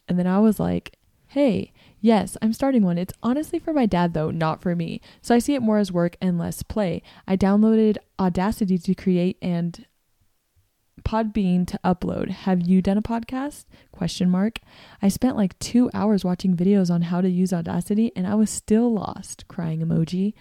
And 0.07 0.17
then 0.17 0.25
I 0.25 0.39
was 0.39 0.59
like, 0.59 0.97
hey, 1.27 1.71
yes, 2.01 2.35
I'm 2.41 2.51
starting 2.51 2.81
one. 2.81 2.97
It's 2.97 3.13
honestly 3.21 3.59
for 3.59 3.73
my 3.73 3.85
dad, 3.85 4.15
though, 4.15 4.31
not 4.31 4.59
for 4.59 4.75
me. 4.75 5.01
So 5.21 5.35
I 5.35 5.39
see 5.39 5.53
it 5.53 5.61
more 5.61 5.77
as 5.77 5.91
work 5.91 6.17
and 6.19 6.39
less 6.39 6.63
play. 6.63 7.03
I 7.27 7.37
downloaded 7.37 7.97
Audacity 8.19 8.79
to 8.79 8.95
create 8.95 9.37
and 9.39 9.85
Podbean 11.03 11.67
to 11.67 11.79
upload. 11.83 12.29
Have 12.29 12.61
you 12.61 12.81
done 12.81 12.97
a 12.97 13.03
podcast? 13.03 13.65
Question 13.91 14.31
mark. 14.31 14.59
I 14.99 15.09
spent 15.09 15.37
like 15.37 15.59
two 15.59 15.91
hours 15.93 16.25
watching 16.25 16.55
videos 16.57 16.89
on 16.89 17.03
how 17.03 17.21
to 17.21 17.29
use 17.29 17.53
Audacity 17.53 18.11
and 18.15 18.25
I 18.25 18.33
was 18.33 18.49
still 18.49 18.91
lost. 18.91 19.47
Crying 19.47 19.81
emoji. 19.81 20.33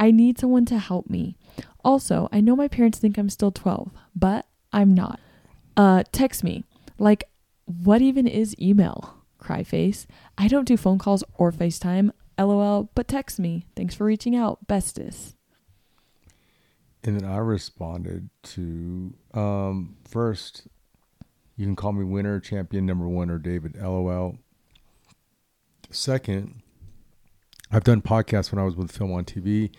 I 0.00 0.10
need 0.10 0.38
someone 0.38 0.64
to 0.64 0.78
help 0.78 1.10
me. 1.10 1.36
Also, 1.84 2.28
I 2.32 2.40
know 2.40 2.56
my 2.56 2.68
parents 2.68 2.98
think 2.98 3.18
I'm 3.18 3.28
still 3.28 3.52
12, 3.52 3.90
but 4.16 4.46
I'm 4.72 4.94
not. 4.94 5.20
Uh, 5.76 6.04
text 6.10 6.42
me. 6.42 6.64
Like, 6.98 7.24
what 7.66 8.00
even 8.00 8.26
is 8.26 8.58
email? 8.58 9.14
Cry 9.38 9.62
face. 9.62 10.06
I 10.38 10.48
don't 10.48 10.66
do 10.66 10.78
phone 10.78 10.98
calls 10.98 11.22
or 11.34 11.52
FaceTime. 11.52 12.12
LOL, 12.38 12.90
but 12.94 13.08
text 13.08 13.38
me. 13.38 13.66
Thanks 13.76 13.94
for 13.94 14.04
reaching 14.04 14.34
out. 14.34 14.66
Bestest. 14.66 15.34
And 17.04 17.20
then 17.20 17.28
I 17.28 17.36
responded 17.36 18.30
to 18.44 19.14
um, 19.34 19.96
first, 20.08 20.66
you 21.56 21.66
can 21.66 21.76
call 21.76 21.92
me 21.92 22.04
winner, 22.04 22.40
champion, 22.40 22.86
number 22.86 23.06
one, 23.06 23.28
or 23.28 23.38
David. 23.38 23.76
LOL. 23.76 24.38
Second, 25.90 26.62
I've 27.72 27.84
done 27.84 28.02
podcasts 28.02 28.50
when 28.50 28.58
I 28.58 28.64
was 28.64 28.76
with 28.76 28.96
FilmOn 28.96 29.24
TV, 29.24 29.70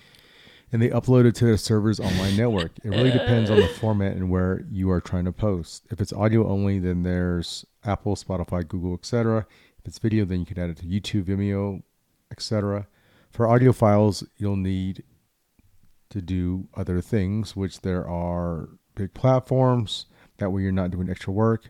and 0.71 0.81
they 0.81 0.89
upload 0.89 1.25
it 1.25 1.35
to 1.35 1.45
their 1.45 1.57
servers 1.57 1.99
online 1.99 2.37
network. 2.37 2.71
It 2.83 2.89
really 2.89 3.11
depends 3.11 3.49
on 3.49 3.57
the 3.57 3.67
format 3.67 4.15
and 4.15 4.29
where 4.29 4.65
you 4.71 4.89
are 4.91 5.01
trying 5.01 5.25
to 5.25 5.31
post. 5.31 5.85
If 5.89 5.99
it's 5.99 6.13
audio 6.13 6.47
only, 6.47 6.79
then 6.79 7.03
there's 7.03 7.65
Apple, 7.83 8.15
Spotify, 8.15 8.67
Google, 8.67 8.93
etc. 8.93 9.45
If 9.79 9.87
it's 9.87 9.99
video, 9.99 10.25
then 10.25 10.39
you 10.39 10.45
can 10.45 10.59
add 10.59 10.69
it 10.69 10.77
to 10.77 10.85
YouTube, 10.85 11.25
Vimeo, 11.25 11.83
etc. 12.31 12.87
For 13.31 13.47
audio 13.47 13.73
files, 13.73 14.23
you'll 14.37 14.55
need 14.55 15.03
to 16.09 16.21
do 16.21 16.67
other 16.75 17.01
things, 17.01 17.55
which 17.55 17.81
there 17.81 18.07
are 18.07 18.69
big 18.95 19.13
platforms. 19.13 20.05
That 20.37 20.51
way, 20.51 20.61
you're 20.61 20.71
not 20.71 20.91
doing 20.91 21.09
extra 21.09 21.33
work. 21.33 21.69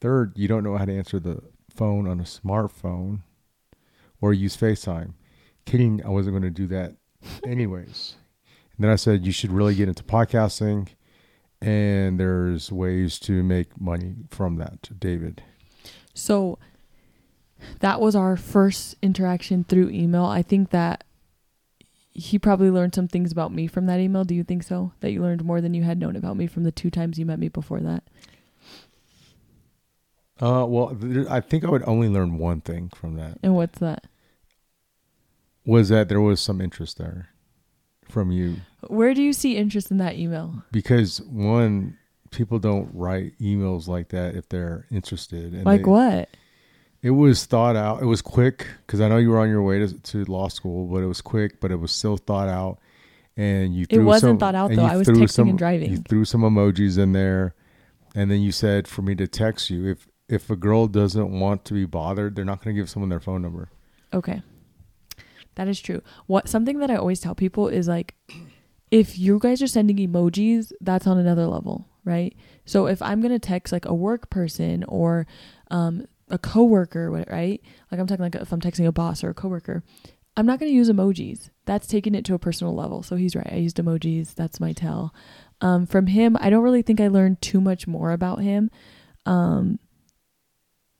Third, 0.00 0.32
you 0.36 0.48
don't 0.48 0.64
know 0.64 0.76
how 0.76 0.84
to 0.84 0.96
answer 0.96 1.18
the 1.18 1.42
phone 1.70 2.08
on 2.08 2.20
a 2.20 2.24
smartphone 2.24 3.22
or 4.20 4.32
use 4.32 4.56
FaceTime. 4.56 5.14
Kidding, 5.64 6.04
I 6.04 6.08
wasn't 6.08 6.34
going 6.34 6.42
to 6.42 6.50
do 6.50 6.66
that 6.68 6.96
anyways. 7.44 8.16
And 8.78 8.84
then 8.84 8.90
I 8.92 8.96
said, 8.96 9.26
you 9.26 9.32
should 9.32 9.50
really 9.52 9.74
get 9.74 9.88
into 9.88 10.04
podcasting, 10.04 10.88
and 11.60 12.18
there's 12.18 12.70
ways 12.70 13.18
to 13.20 13.42
make 13.42 13.80
money 13.80 14.14
from 14.30 14.54
that, 14.56 14.88
David. 15.00 15.42
So 16.14 16.58
that 17.80 18.00
was 18.00 18.14
our 18.14 18.36
first 18.36 18.94
interaction 19.02 19.64
through 19.64 19.90
email. 19.90 20.24
I 20.24 20.42
think 20.42 20.70
that 20.70 21.02
he 22.12 22.38
probably 22.38 22.70
learned 22.70 22.94
some 22.94 23.08
things 23.08 23.32
about 23.32 23.52
me 23.52 23.66
from 23.66 23.86
that 23.86 23.98
email. 23.98 24.24
Do 24.24 24.34
you 24.36 24.44
think 24.44 24.62
so? 24.62 24.92
That 25.00 25.10
you 25.10 25.22
learned 25.22 25.44
more 25.44 25.60
than 25.60 25.74
you 25.74 25.82
had 25.82 25.98
known 25.98 26.14
about 26.14 26.36
me 26.36 26.46
from 26.46 26.62
the 26.62 26.72
two 26.72 26.90
times 26.90 27.18
you 27.18 27.26
met 27.26 27.38
me 27.40 27.48
before 27.48 27.80
that? 27.80 28.04
Uh, 30.40 30.64
well, 30.68 30.94
th- 30.94 31.26
I 31.28 31.40
think 31.40 31.64
I 31.64 31.70
would 31.70 31.82
only 31.86 32.08
learn 32.08 32.38
one 32.38 32.60
thing 32.60 32.90
from 32.94 33.16
that 33.16 33.38
And 33.42 33.56
what's 33.56 33.80
that? 33.80 34.04
was 35.66 35.88
that 35.90 36.08
there 36.08 36.20
was 36.20 36.40
some 36.40 36.60
interest 36.60 36.96
there 36.96 37.28
from 38.10 38.30
you 38.30 38.56
Where 38.88 39.14
do 39.14 39.22
you 39.22 39.32
see 39.32 39.56
interest 39.56 39.90
in 39.90 39.98
that 39.98 40.16
email? 40.16 40.62
because 40.72 41.20
one 41.22 41.96
people 42.30 42.58
don't 42.58 42.90
write 42.92 43.32
emails 43.40 43.88
like 43.88 44.08
that 44.10 44.34
if 44.34 44.48
they're 44.48 44.86
interested 44.90 45.52
and 45.54 45.64
Like 45.64 45.82
they- 45.84 45.90
what? 45.90 46.28
it 47.02 47.10
was 47.12 47.46
thought 47.46 47.76
out. 47.76 48.02
It 48.02 48.06
was 48.06 48.20
quick 48.22 48.66
because 48.86 49.00
I 49.00 49.08
know 49.08 49.16
you 49.18 49.30
were 49.30 49.38
on 49.38 49.48
your 49.48 49.62
way 49.62 49.78
to, 49.78 49.92
to 49.94 50.24
law 50.24 50.48
school, 50.48 50.86
but 50.88 50.98
it 51.02 51.06
was 51.06 51.20
quick, 51.20 51.60
but 51.60 51.70
it 51.70 51.76
was 51.76 51.92
still 51.92 52.16
thought 52.16 52.48
out. 52.48 52.78
And 53.36 53.72
you 53.74 53.86
It 53.88 54.00
wasn't 54.00 54.32
some- 54.32 54.38
thought 54.38 54.56
out, 54.56 54.72
though. 54.74 54.84
I 54.84 54.96
was 54.96 55.06
texting 55.06 55.30
some- 55.30 55.48
and 55.50 55.56
driving. 55.58 55.90
You 55.92 55.96
threw 55.98 56.24
some 56.24 56.40
emojis 56.42 56.98
in 56.98 57.12
there, 57.12 57.54
and 58.16 58.28
then 58.30 58.40
you 58.40 58.50
said 58.50 58.88
for 58.88 59.02
me 59.02 59.14
to 59.14 59.26
text 59.28 59.70
you. 59.70 59.86
If 59.86 60.08
if 60.28 60.50
a 60.50 60.56
girl 60.56 60.88
doesn't 60.88 61.30
want 61.40 61.64
to 61.66 61.72
be 61.72 61.86
bothered, 61.86 62.34
they're 62.36 62.44
not 62.44 62.62
going 62.62 62.74
to 62.76 62.78
give 62.82 62.90
someone 62.90 63.08
their 63.08 63.20
phone 63.20 63.40
number. 63.42 63.70
Okay. 64.12 64.42
That 65.58 65.66
is 65.66 65.80
true. 65.80 66.02
What 66.26 66.48
something 66.48 66.78
that 66.78 66.88
I 66.88 66.94
always 66.94 67.18
tell 67.18 67.34
people 67.34 67.66
is 67.66 67.88
like 67.88 68.14
if 68.92 69.18
you 69.18 69.40
guys 69.40 69.60
are 69.60 69.66
sending 69.66 69.96
emojis, 69.96 70.70
that's 70.80 71.04
on 71.08 71.18
another 71.18 71.46
level, 71.46 71.88
right? 72.04 72.32
So 72.64 72.86
if 72.86 73.02
I'm 73.02 73.20
going 73.20 73.32
to 73.32 73.40
text 73.40 73.72
like 73.72 73.84
a 73.84 73.92
work 73.92 74.30
person 74.30 74.84
or 74.84 75.26
um 75.72 76.06
a 76.30 76.38
coworker, 76.38 77.10
right? 77.10 77.60
Like 77.90 78.00
I'm 78.00 78.06
talking 78.06 78.22
like 78.22 78.36
if 78.36 78.52
I'm 78.52 78.60
texting 78.60 78.86
a 78.86 78.92
boss 78.92 79.24
or 79.24 79.30
a 79.30 79.34
coworker, 79.34 79.82
I'm 80.36 80.46
not 80.46 80.60
going 80.60 80.70
to 80.70 80.76
use 80.76 80.90
emojis. 80.90 81.50
That's 81.64 81.88
taking 81.88 82.14
it 82.14 82.24
to 82.26 82.34
a 82.34 82.38
personal 82.38 82.72
level. 82.72 83.02
So 83.02 83.16
he's 83.16 83.34
right. 83.34 83.52
I 83.52 83.56
used 83.56 83.78
emojis. 83.78 84.36
That's 84.36 84.60
my 84.60 84.72
tell. 84.72 85.12
Um, 85.60 85.86
from 85.86 86.06
him, 86.06 86.36
I 86.38 86.50
don't 86.50 86.62
really 86.62 86.82
think 86.82 87.00
I 87.00 87.08
learned 87.08 87.42
too 87.42 87.60
much 87.60 87.88
more 87.88 88.12
about 88.12 88.42
him. 88.42 88.70
Um, 89.26 89.80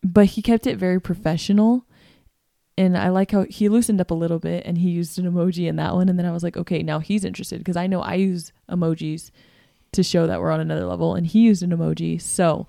but 0.03 0.27
he 0.27 0.43
kept 0.43 0.67
it 0.67 0.79
very 0.79 1.00
professional 1.00 1.85
and 2.78 2.97
I 2.97 3.08
like 3.08 3.32
how 3.32 3.44
he 3.49 3.68
loosened 3.68 4.00
up 4.00 4.11
a 4.11 4.14
little 4.14 4.38
bit 4.38 4.64
and 4.64 4.78
he 4.78 4.90
used 4.90 5.18
an 5.18 5.30
emoji 5.30 5.68
in 5.68 5.76
that 5.76 5.94
one. 5.94 6.08
And 6.08 6.18
then 6.18 6.26
I 6.26 6.32
was 6.32 6.42
like 6.42 6.56
okay 6.56 6.82
now 6.82 7.00
he's 7.00 7.25
interested 7.25 7.58
because 7.58 7.76
I 7.76 7.87
know 7.87 8.00
I 8.00 8.14
use 8.14 8.52
emojis 8.70 9.30
to 9.92 10.02
show 10.02 10.26
that 10.26 10.40
we're 10.40 10.50
on 10.50 10.61
another 10.61 10.87
level 10.87 11.14
and 11.14 11.26
he 11.26 11.40
used 11.40 11.62
an 11.62 11.70
emoji. 11.70 12.20
So 12.20 12.66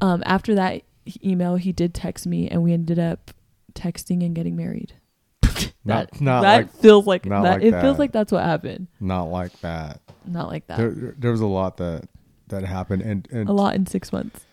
um, 0.00 0.22
after 0.26 0.54
that 0.56 0.82
email 1.24 1.56
he 1.56 1.72
did 1.72 1.94
text 1.94 2.26
me 2.26 2.48
and 2.48 2.62
we 2.62 2.72
ended 2.72 2.98
up 2.98 3.30
texting 3.74 4.24
and 4.24 4.34
getting 4.34 4.56
married. 4.56 4.94
Not 5.84 6.10
that 6.10 6.20
not 6.20 6.42
that 6.42 6.56
like 6.56 6.72
feels 6.74 7.06
like 7.06 7.26
not 7.26 7.42
that 7.42 7.54
like 7.54 7.62
it 7.62 7.80
feels 7.80 7.98
like 7.98 8.12
that's 8.12 8.32
what 8.32 8.44
happened. 8.44 8.88
Not 9.00 9.24
like 9.24 9.58
that. 9.60 10.00
not 10.26 10.48
like 10.48 10.66
that. 10.68 10.78
There 10.78 11.14
there 11.18 11.30
was 11.32 11.40
a 11.40 11.46
lot 11.46 11.76
that 11.78 12.08
that 12.48 12.64
happened, 12.64 13.02
and 13.02 13.26
and 13.32 13.48
a 13.48 13.52
lot 13.52 13.74
in 13.74 13.86
six 13.86 14.12
months. 14.12 14.44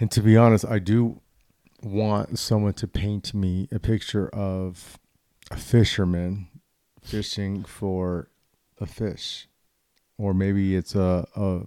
And 0.00 0.10
to 0.12 0.22
be 0.22 0.36
honest, 0.36 0.64
I 0.64 0.78
do 0.78 1.20
want 1.82 2.38
someone 2.38 2.74
to 2.74 2.88
paint 2.88 3.34
me 3.34 3.68
a 3.72 3.78
picture 3.78 4.28
of 4.30 4.98
a 5.50 5.56
fisherman 5.56 6.48
fishing 7.02 7.64
for 7.64 8.30
a 8.80 8.86
fish, 8.86 9.48
or 10.16 10.34
maybe 10.34 10.76
it's 10.76 10.94
a 10.94 11.26
a, 11.36 11.60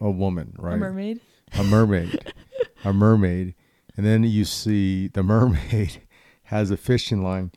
a 0.00 0.10
woman, 0.10 0.54
right? 0.58 0.74
a 0.74 0.78
mermaid? 0.78 1.20
A 1.56 1.64
mermaid, 1.64 2.32
a 2.84 2.92
mermaid, 2.92 3.54
and 3.96 4.04
then 4.04 4.24
you 4.24 4.44
see 4.44 5.08
the 5.08 5.22
mermaid 5.22 6.02
has 6.44 6.70
a 6.70 6.76
fishing 6.76 7.22
line 7.22 7.52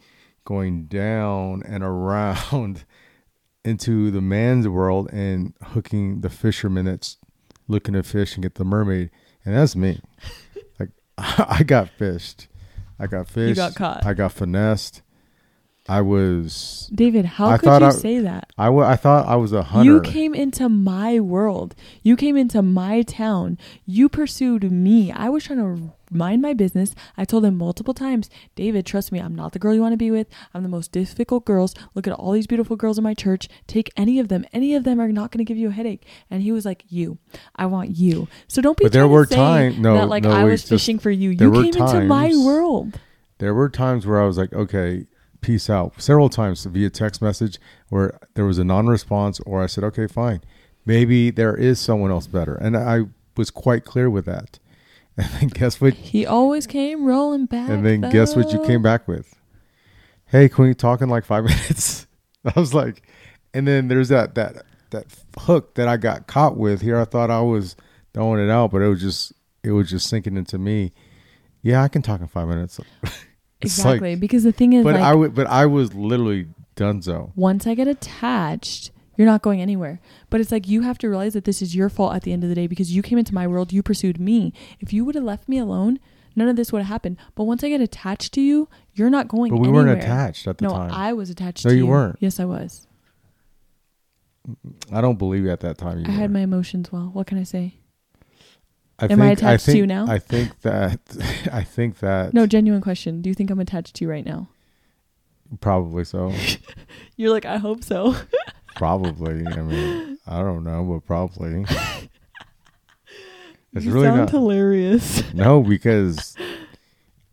going 0.45 0.85
down 0.85 1.61
and 1.65 1.83
around 1.83 2.85
into 3.65 4.11
the 4.11 4.21
man's 4.21 4.67
world 4.67 5.09
and 5.11 5.53
hooking 5.61 6.21
the 6.21 6.29
fisherman 6.29 6.85
that's 6.85 7.17
looking 7.67 7.93
to 7.93 8.03
fish 8.03 8.35
and 8.35 8.43
get 8.43 8.55
the 8.55 8.63
mermaid, 8.63 9.09
and 9.43 9.55
that's 9.55 9.75
me. 9.75 9.99
I 11.37 11.63
got 11.65 11.89
fished, 11.89 12.47
I 12.99 13.07
got 13.07 13.27
fished. 13.27 13.49
you 13.49 13.55
got 13.55 13.75
caught 13.75 14.05
I 14.05 14.13
got 14.13 14.31
finessed. 14.31 15.01
I 15.89 16.01
was. 16.01 16.89
David 16.93 17.25
how 17.25 17.47
I 17.47 17.57
could 17.57 17.79
you 17.79 17.87
I- 17.87 17.89
say 17.91 18.19
that 18.19 18.51
I, 18.57 18.69
wa- 18.69 18.87
I 18.87 18.95
thought 18.95 19.25
I 19.25 19.35
was 19.37 19.53
a 19.53 19.63
hunter. 19.63 19.85
You 19.89 20.01
came 20.01 20.35
into 20.35 20.67
my 20.67 21.19
world. 21.19 21.75
You 22.03 22.15
came 22.15 22.35
into 22.35 22.61
my 22.61 23.03
town. 23.03 23.57
You 23.85 24.09
pursued 24.09 24.69
me. 24.71 25.11
I 25.11 25.29
was 25.29 25.45
trying 25.45 25.59
to 25.59 25.93
mind 26.11 26.41
my 26.41 26.53
business. 26.53 26.93
I 27.17 27.23
told 27.25 27.45
him 27.45 27.57
multiple 27.57 27.93
times, 27.93 28.29
David, 28.55 28.85
trust 28.85 29.11
me, 29.11 29.19
I'm 29.19 29.35
not 29.35 29.53
the 29.53 29.59
girl 29.59 29.73
you 29.73 29.81
want 29.81 29.93
to 29.93 29.97
be 29.97 30.11
with. 30.11 30.27
I'm 30.53 30.63
the 30.63 30.69
most 30.69 30.91
difficult 30.91 31.45
girls. 31.45 31.73
Look 31.95 32.05
at 32.07 32.13
all 32.13 32.31
these 32.33 32.47
beautiful 32.47 32.75
girls 32.75 32.97
in 32.97 33.03
my 33.03 33.13
church. 33.13 33.47
Take 33.67 33.91
any 33.95 34.19
of 34.19 34.27
them. 34.27 34.45
Any 34.53 34.75
of 34.75 34.83
them 34.83 34.99
are 34.99 35.11
not 35.11 35.31
going 35.31 35.39
to 35.39 35.45
give 35.45 35.57
you 35.57 35.69
a 35.69 35.73
headache. 35.73 36.05
And 36.29 36.41
he 36.43 36.51
was 36.51 36.65
like, 36.65 36.83
You. 36.89 37.17
I 37.55 37.65
want 37.65 37.95
you. 37.97 38.27
So 38.47 38.61
don't 38.61 38.77
be 38.77 38.83
But 38.85 38.91
there 38.93 39.07
were 39.07 39.25
times 39.25 39.75
time- 39.75 39.81
no, 39.81 39.95
that 39.95 40.09
like 40.09 40.23
no, 40.23 40.31
I 40.31 40.43
was 40.43 40.61
just- 40.61 40.69
fishing 40.69 40.99
for 40.99 41.11
you. 41.11 41.29
You 41.29 41.51
came 41.51 41.65
into 41.65 42.01
my 42.05 42.27
times- 42.29 42.45
world. 42.45 42.99
there 43.39 43.53
were 43.53 43.69
times 43.69 44.05
where 44.07 44.21
I 44.21 44.25
was 44.25 44.37
like, 44.37 44.51
okay, 44.53 45.05
peace 45.47 45.69
out. 45.69 45.93
Several 45.97 46.27
times 46.27 46.65
via 46.65 46.89
text 46.89 47.21
message 47.21 47.57
where 47.87 48.19
there 48.33 48.43
was 48.43 48.57
a 48.59 48.65
non-response, 48.65 49.39
or 49.45 49.63
I 49.63 49.67
said, 49.67 49.85
okay, 49.85 50.05
fine, 50.05 50.41
maybe 50.85 51.31
there 51.31 51.55
is 51.55 51.79
someone 51.79 52.11
else 52.11 52.27
better, 52.27 52.55
and 52.55 52.75
I 52.75 53.03
was 53.37 53.49
quite 53.49 53.85
clear 53.85 54.09
with 54.09 54.25
that. 54.25 54.59
And 55.19 55.27
then 55.39 55.47
guess 55.47 55.81
what? 55.81 55.95
He 55.95 56.27
always 56.27 56.67
came 56.67 57.05
rolling 57.05 57.47
back. 57.47 57.71
And 57.71 57.83
then 57.83 58.01
guess 58.01 58.35
what 58.35 58.53
you 58.53 58.63
came 58.65 58.83
back 58.83 59.07
with? 59.07 59.33
Hey, 60.27 60.47
can 60.47 60.65
we 60.65 60.75
talk 60.75 61.01
in 61.01 61.09
like 61.09 61.25
five 61.25 61.43
minutes? 61.51 62.05
I 62.45 62.59
was 62.59 62.75
like, 62.75 63.01
and 63.51 63.67
then 63.67 63.87
there's 63.87 64.09
that 64.09 64.35
that 64.35 64.63
that 64.91 65.05
hook 65.39 65.73
that 65.73 65.87
I 65.87 65.97
got 65.97 66.27
caught 66.27 66.55
with 66.55 66.83
here. 66.83 66.99
I 66.99 67.05
thought 67.05 67.31
I 67.31 67.41
was 67.41 67.75
throwing 68.13 68.45
it 68.45 68.51
out, 68.51 68.69
but 68.69 68.83
it 68.83 68.89
was 68.89 69.01
just 69.01 69.33
it 69.63 69.71
was 69.71 69.89
just 69.89 70.07
sinking 70.07 70.37
into 70.37 70.59
me. 70.59 70.93
Yeah, 71.63 71.81
I 71.81 71.87
can 71.87 72.03
talk 72.03 72.21
in 72.21 72.27
five 72.27 72.47
minutes. 72.47 72.79
It's 73.61 73.77
like- 73.83 73.95
Exactly. 73.95 74.15
because 74.15 74.43
the 74.43 74.51
thing 74.51 74.73
is, 74.73 74.83
but 74.83 74.95
like, 74.95 75.03
I 75.03 75.27
but 75.29 75.47
I 75.47 75.65
was 75.65 75.93
literally 75.93 76.47
donezo. 76.75 77.31
once 77.35 77.65
I 77.65 77.73
get 77.73 77.87
attached, 77.87 78.91
you're 79.17 79.25
not 79.25 79.41
going 79.41 79.61
anywhere. 79.61 79.99
But 80.29 80.41
it's 80.41 80.51
like 80.51 80.67
you 80.67 80.81
have 80.83 80.97
to 80.99 81.09
realize 81.09 81.33
that 81.33 81.45
this 81.45 81.61
is 81.61 81.75
your 81.75 81.89
fault 81.89 82.15
at 82.15 82.21
the 82.23 82.33
end 82.33 82.43
of 82.43 82.49
the 82.49 82.55
day 82.55 82.67
because 82.67 82.95
you 82.95 83.01
came 83.01 83.17
into 83.17 83.33
my 83.33 83.47
world, 83.47 83.73
you 83.73 83.81
pursued 83.81 84.19
me. 84.19 84.53
If 84.79 84.93
you 84.93 85.03
would 85.05 85.15
have 85.15 85.23
left 85.23 85.49
me 85.49 85.57
alone, 85.57 85.99
none 86.35 86.47
of 86.47 86.55
this 86.55 86.71
would 86.71 86.79
have 86.83 86.87
happened. 86.87 87.17
But 87.33 87.45
once 87.45 87.63
I 87.63 87.69
get 87.69 87.81
attached 87.81 88.31
to 88.35 88.41
you, 88.41 88.69
you're 88.93 89.09
not 89.09 89.27
going 89.27 89.49
But 89.51 89.57
we 89.59 89.69
anywhere. 89.69 89.85
weren't 89.87 90.03
attached 90.03 90.45
at 90.47 90.59
the 90.59 90.65
no, 90.65 90.69
time. 90.69 90.91
I, 90.91 91.09
I 91.09 91.13
was 91.13 91.31
attached 91.31 91.65
No, 91.65 91.69
to 91.71 91.75
you 91.75 91.85
you. 91.85 91.87
weren't. 91.89 92.17
Yes, 92.19 92.39
I 92.39 92.45
was. 92.45 92.85
I 94.91 95.01
don't 95.01 95.17
believe 95.17 95.45
at 95.47 95.59
that 95.61 95.77
time. 95.79 95.99
You 95.99 96.05
I 96.07 96.11
had 96.11 96.29
my 96.31 96.39
emotions 96.41 96.91
well. 96.91 97.09
What 97.11 97.27
can 97.27 97.37
I 97.39 97.43
say? 97.43 97.79
I 98.99 99.05
Am 99.05 99.21
I 99.21 99.27
attached 99.31 99.65
to 99.65 99.71
think, 99.71 99.77
you 99.77 99.87
now? 99.87 100.07
I 100.07 100.17
think 100.19 100.61
that. 100.61 100.99
I 101.53 101.63
think 101.63 101.99
that. 101.99 102.33
No, 102.33 102.47
genuine 102.47 102.81
question. 102.81 103.21
Do 103.21 103.29
you 103.29 103.35
think 103.35 103.51
I'm 103.51 103.59
attached 103.59 103.95
to 103.95 104.05
you 104.05 104.09
right 104.09 104.25
now? 104.25 104.47
Probably 105.61 106.03
so. 106.03 106.33
You're 107.15 107.31
like, 107.31 107.45
I 107.45 107.57
hope 107.57 107.83
so. 107.83 108.15
Probably. 108.75 109.45
I 109.47 109.61
mean, 109.61 110.17
I 110.27 110.39
don't 110.39 110.63
know, 110.63 110.83
but 110.83 111.05
probably. 111.07 111.65
It's 113.73 113.85
you 113.85 113.91
really 113.91 114.05
sound 114.05 114.17
not. 114.19 114.29
hilarious. 114.29 115.33
No, 115.33 115.61
because 115.61 116.35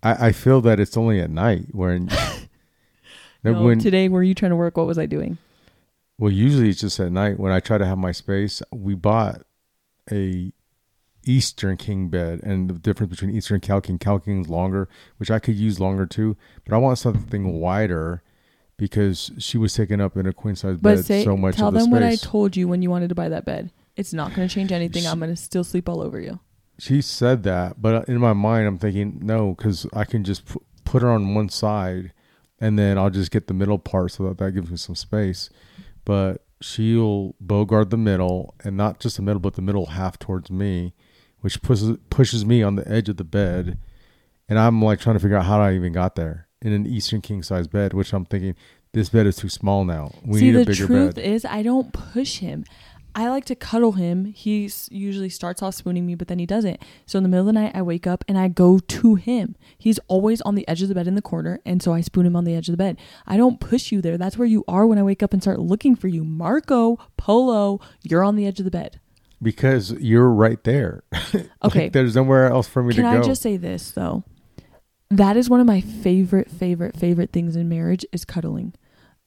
I, 0.03 0.29
I 0.29 0.33
feel 0.33 0.61
that 0.63 0.81
it's 0.81 0.97
only 0.97 1.21
at 1.21 1.31
night 1.31 1.67
when. 1.73 2.07
No, 3.43 3.53
No, 3.53 3.63
when 3.63 3.79
today, 3.79 4.09
were 4.09 4.23
you 4.23 4.35
trying 4.35 4.51
to 4.51 4.57
work? 4.57 4.77
What 4.79 4.87
was 4.87 4.99
I 4.99 5.05
doing? 5.07 5.37
well, 6.19 6.31
usually 6.33 6.71
it's 6.71 6.81
just 6.81 6.99
at 7.01 7.13
night 7.13 7.39
when 7.39 7.53
I 7.53 7.61
try 7.61 7.77
to 7.77 7.85
have 7.85 7.99
my 7.99 8.13
space. 8.13 8.63
We 8.73 8.95
bought 8.95 9.43
a 10.11 10.51
Eastern 11.27 11.77
King 11.77 12.09
bed, 12.09 12.41
and 12.43 12.69
the 12.71 12.75
difference 12.75 13.11
between 13.11 13.31
Eastern 13.35 13.57
and 13.57 13.63
Cal 13.63 13.81
King, 13.81 13.99
Cal 13.99 14.19
King's 14.19 14.49
longer, 14.49 14.89
which 15.19 15.31
I 15.31 15.39
could 15.39 15.55
use 15.57 15.81
longer 15.81 16.07
too, 16.07 16.37
but 16.65 16.75
I 16.75 16.79
want 16.79 16.99
something 16.99 17.61
wider 17.61 18.23
because 18.77 19.31
she 19.39 19.57
was 19.57 19.73
taking 19.75 20.01
up 20.01 20.17
in 20.17 20.27
a 20.27 20.33
queen 20.33 20.57
size 20.57 20.79
But 20.79 20.97
bed 20.97 21.05
say, 21.05 21.25
so 21.25 21.37
much 21.37 21.57
tell 21.57 21.69
of 21.69 21.75
the 21.75 21.81
them 21.81 21.87
space. 21.91 21.93
what 21.93 22.03
I 22.03 22.17
told 22.17 22.57
you 22.57 22.67
when 22.69 22.83
you 22.83 22.91
wanted 22.91 23.09
to 23.09 23.15
buy 23.15 23.29
that 23.29 23.45
bed. 23.45 23.71
It's 23.97 24.13
not 24.13 24.35
going 24.35 24.49
to 24.49 24.53
change 24.53 24.73
anything. 24.73 25.07
I'm 25.07 25.19
going 25.21 25.31
to 25.31 25.37
still 25.37 25.63
sleep 25.63 25.89
all 25.89 26.01
over 26.01 26.21
you. 26.21 26.41
she 26.79 27.01
said 27.01 27.45
that, 27.45 27.81
but 27.81 28.09
in 28.09 28.19
my 28.19 28.33
mind, 28.33 28.67
I'm 28.67 28.79
thinking 28.79 29.21
no, 29.23 29.55
because 29.55 29.87
I 29.93 30.05
can 30.05 30.25
just 30.25 30.47
pu- 30.47 30.63
put 30.85 31.03
her 31.03 31.11
on 31.11 31.35
one 31.35 31.49
side, 31.49 32.13
and 32.61 32.77
then 32.79 32.99
I'll 32.99 33.11
just 33.11 33.31
get 33.31 33.47
the 33.47 33.55
middle 33.55 33.79
part 33.79 34.11
so 34.11 34.25
that 34.25 34.39
that 34.39 34.53
gives 34.53 34.71
me 34.71 34.77
some 34.77 34.97
space. 34.97 35.49
But 36.05 36.45
she'll 36.61 37.37
bogart 37.41 37.91
the 37.91 37.97
middle, 37.97 38.55
and 38.65 38.77
not 38.77 38.99
just 38.99 39.17
the 39.17 39.23
middle, 39.23 39.39
but 39.41 39.55
the 39.55 39.63
middle 39.63 39.87
half 39.87 40.19
towards 40.19 40.51
me, 40.51 40.93
which 41.45 41.61
pushes 41.61 41.99
pushes 42.09 42.47
me 42.47 42.63
on 42.63 42.75
the 42.77 42.91
edge 42.91 43.11
of 43.11 43.19
the 43.19 43.23
bed, 43.25 43.77
and 44.49 44.59
I'm 44.59 44.81
like 44.81 44.99
trying 44.99 45.17
to 45.17 45.21
figure 45.21 45.37
out 45.37 45.45
how 45.45 45.61
I 45.61 45.75
even 45.75 45.93
got 45.93 46.15
there 46.15 46.49
in 46.63 46.73
an 46.73 46.87
Eastern 46.87 47.21
king 47.21 47.43
size 47.43 47.69
bed, 47.69 47.93
which 47.93 48.15
I'm 48.15 48.25
thinking 48.25 48.55
this 48.95 49.11
bed 49.11 49.27
is 49.27 49.37
too 49.37 49.51
small 49.51 49.85
now. 49.85 50.11
We 50.25 50.39
See, 50.39 50.45
need 50.47 50.63
a 50.63 50.65
bigger 50.65 50.89
bed. 50.89 50.97
the 50.97 51.13
truth 51.13 51.19
is, 51.19 51.45
I 51.45 51.63
don't 51.63 51.93
push 51.93 52.39
him. 52.39 52.65
I 53.15 53.29
like 53.29 53.45
to 53.45 53.55
cuddle 53.55 53.93
him. 53.93 54.25
He 54.25 54.71
usually 54.91 55.29
starts 55.29 55.63
off 55.63 55.75
spooning 55.75 56.07
me, 56.07 56.15
but 56.15 56.29
then 56.29 56.39
he 56.39 56.47
doesn't. 56.47 56.81
So 57.05 57.19
in 57.19 57.23
the 57.23 57.29
middle 57.29 57.47
of 57.47 57.55
the 57.55 57.61
night, 57.61 57.73
I 57.75 57.83
wake 57.83 58.07
up 58.07 58.25
and 58.27 58.39
I 58.39 58.49
go 58.49 58.79
to 58.79 59.15
him. 59.17 59.55
He's 59.77 59.99
always 60.09 60.41
on 60.41 60.55
the 60.55 60.67
edge 60.67 60.81
of 60.81 60.89
the 60.89 60.95
bed 60.95 61.07
in 61.07 61.15
the 61.15 61.21
corner, 61.23 61.61
and 61.67 61.83
so 61.83 61.93
I 61.93 62.01
spoon 62.01 62.25
him 62.25 62.37
on 62.37 62.45
the 62.45 62.55
edge 62.55 62.69
of 62.69 62.73
the 62.73 62.79
bed. 62.79 62.97
I 63.27 63.37
don't 63.37 63.61
push 63.61 63.93
you 63.93 64.01
there. 64.01 64.17
That's 64.17 64.39
where 64.39 64.49
you 64.49 64.65
are 64.67 64.87
when 64.87 64.99
I 64.99 65.03
wake 65.03 65.23
up 65.23 65.35
and 65.35 65.43
start 65.43 65.61
looking 65.61 65.95
for 65.95 66.09
you. 66.09 66.25
Marco, 66.25 66.99
Polo, 67.19 67.81
you're 68.03 68.25
on 68.25 68.37
the 68.37 68.47
edge 68.47 68.59
of 68.61 68.65
the 68.65 68.71
bed. 68.71 68.99
Because 69.45 69.93
you're 69.93 70.29
right 70.31 70.63
there. 70.65 71.05
Like, 71.33 71.49
Okay. 71.65 71.89
there's 71.89 72.17
nowhere 72.17 72.49
else 72.49 72.67
for 72.69 72.83
me 72.83 72.95
Can 72.95 73.05
to 73.05 73.11
I 73.11 73.17
go. 73.19 73.23
just 73.23 73.43
say 73.43 73.57
this 73.57 73.93
though? 73.93 74.25
That 75.11 75.37
is 75.37 75.49
one 75.49 75.61
of 75.61 75.67
my 75.67 75.81
favorite, 75.81 76.51
favorite, 76.51 76.97
favorite 76.97 77.31
things 77.33 77.55
in 77.55 77.69
marriage 77.69 78.05
is 78.13 78.25
cuddling. 78.25 78.75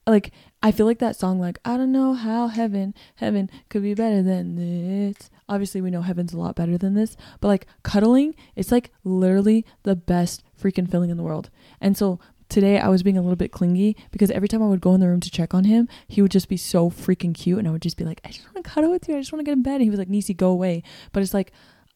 Like 0.06 0.32
I 0.62 0.72
feel 0.72 0.86
like 0.86 1.00
that 1.00 1.16
song, 1.16 1.40
like 1.40 1.60
I 1.66 1.78
don't 1.78 1.92
know 1.92 2.14
how 2.14 2.48
heaven, 2.48 2.94
heaven 3.16 3.50
could 3.70 3.82
be 3.84 3.94
better 3.94 4.22
than 4.22 4.56
this. 4.56 5.30
obviously 5.50 5.82
we 5.82 5.92
know 5.92 6.02
heaven's 6.02 6.34
a 6.34 6.38
lot 6.40 6.56
better 6.56 6.78
than 6.78 6.94
this, 6.94 7.16
but 7.42 7.48
like 7.50 7.68
cuddling, 7.84 8.36
it's 8.56 8.72
like 8.72 8.92
literally 9.04 9.66
the 9.84 9.96
best 9.96 10.44
freaking 10.62 10.90
feeling 10.90 11.10
in 11.10 11.18
the 11.18 11.24
world. 11.24 11.50
And 11.82 11.98
so 11.98 12.20
today 12.50 12.80
I 12.80 12.88
was 12.89 13.04
being 13.04 13.18
a 13.18 13.22
little 13.22 13.36
bit 13.36 13.51
clingy 13.51 13.96
because 14.12 14.32
every 14.32 14.48
time 14.48 14.62
I 14.63 14.68
would 14.68 14.82
go 14.82 14.94
in 14.94 15.00
the 15.00 15.08
room 15.08 15.20
to 15.22 15.30
check 15.32 15.54
on 15.54 15.63
him, 15.66 15.88
he 16.08 16.22
would 16.22 16.32
just 16.32 16.50
be 16.50 16.58
so 16.58 16.89
freaking 16.89 17.34
cute 17.34 17.60
and 17.60 17.68
I 17.68 17.72
would 17.72 17.82
just 17.82 17.98
be 17.98 18.04
like, 18.06 18.22
I 18.24 18.30
just 18.30 18.46
want 18.46 18.63
to 18.63 18.70
cuddle 18.70 18.92
with 18.92 19.08
you. 19.08 19.16
I 19.16 19.20
just 19.20 19.32
want 19.34 19.42
to 19.42 19.46
get 19.50 19.54
in 19.54 19.63
bed. 19.63 19.75
And 19.75 19.84
he 19.84 19.89
was 19.89 20.00
like, 20.00 20.10
Nissi, 20.10 20.36
go 20.36 20.50
away. 20.50 20.84
But 21.12 21.24
it's 21.24 21.34
like 21.34 21.51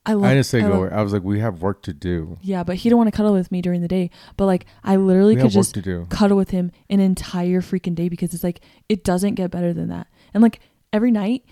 I 0.06 0.14
love 0.14 0.24
I 0.26 0.34
didn't 0.34 0.48
say 0.48 0.60
I 0.62 0.68
go. 0.68 0.74
away. 0.84 0.90
I 0.92 1.02
was 1.04 1.14
like, 1.14 1.24
we 1.24 1.40
have 1.40 1.62
work 1.62 1.84
to 1.84 1.94
do. 1.94 2.38
Yeah, 2.42 2.64
but 2.64 2.76
he 2.78 2.90
didn't 2.90 2.98
want 2.98 3.08
to 3.10 3.16
cuddle 3.16 3.34
with 3.34 3.52
me 3.52 3.62
during 3.62 3.82
the 3.82 3.88
day. 3.88 4.10
But 4.36 4.46
like 4.48 4.66
I 4.84 4.96
literally 4.96 5.36
We 5.36 5.42
could 5.44 5.52
just 5.52 5.74
to 5.76 5.82
do. 5.82 6.08
cuddle 6.10 6.38
with 6.38 6.50
him 6.50 6.72
an 6.90 7.00
entire 7.00 7.62
freaking 7.62 7.94
day 7.96 8.10
because 8.10 8.34
it's 8.34 8.44
like 8.44 8.62
it 8.90 9.04
doesn't 9.04 9.36
get 9.36 9.52
better 9.52 9.74
than 9.74 9.90
that. 9.90 10.08
And 10.34 10.42
like 10.42 10.60
every 10.92 11.12
night, 11.12 11.46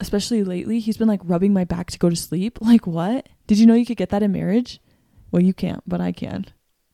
especially 0.00 0.44
lately, 0.44 0.78
he's 0.80 0.96
been 0.96 1.08
like 1.08 1.20
rubbing 1.24 1.52
my 1.52 1.64
back 1.64 1.90
to 1.90 1.98
go 1.98 2.08
to 2.08 2.16
sleep. 2.16 2.58
Like 2.60 2.86
what? 2.86 3.28
Did 3.48 3.58
you 3.58 3.66
know 3.66 3.74
you 3.74 3.84
could 3.86 3.96
get 3.96 4.10
that 4.10 4.22
in 4.22 4.30
marriage? 4.30 4.80
Well, 5.32 5.42
you 5.42 5.52
can't, 5.52 5.82
but 5.86 6.00
I 6.00 6.12
can. 6.12 6.46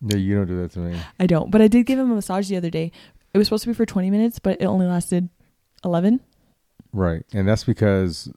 Yeah, 0.07 0.17
you 0.17 0.35
don't 0.37 0.47
do 0.47 0.61
that 0.63 0.71
to 0.73 0.79
me. 0.81 0.99
I 1.19 1.27
don't. 1.27 1.51
But 1.51 1.63
I 1.63 1.69
did 1.69 1.87
give 1.87 1.99
him 1.99 2.11
a 2.11 2.15
massage 2.15 2.49
the 2.49 2.57
other 2.57 2.71
day. 2.71 2.93
It 3.33 3.39
was 3.39 3.47
supposed 3.49 3.65
to 3.65 3.71
be 3.71 3.75
for 3.75 3.87
20 3.87 4.11
minutes, 4.11 4.39
but 4.39 4.61
it 4.61 4.67
only 4.67 4.87
lasted 4.87 5.29
11. 5.85 6.21
Right, 6.93 7.25
and 7.33 7.49
that's 7.49 7.65
because 7.65 8.31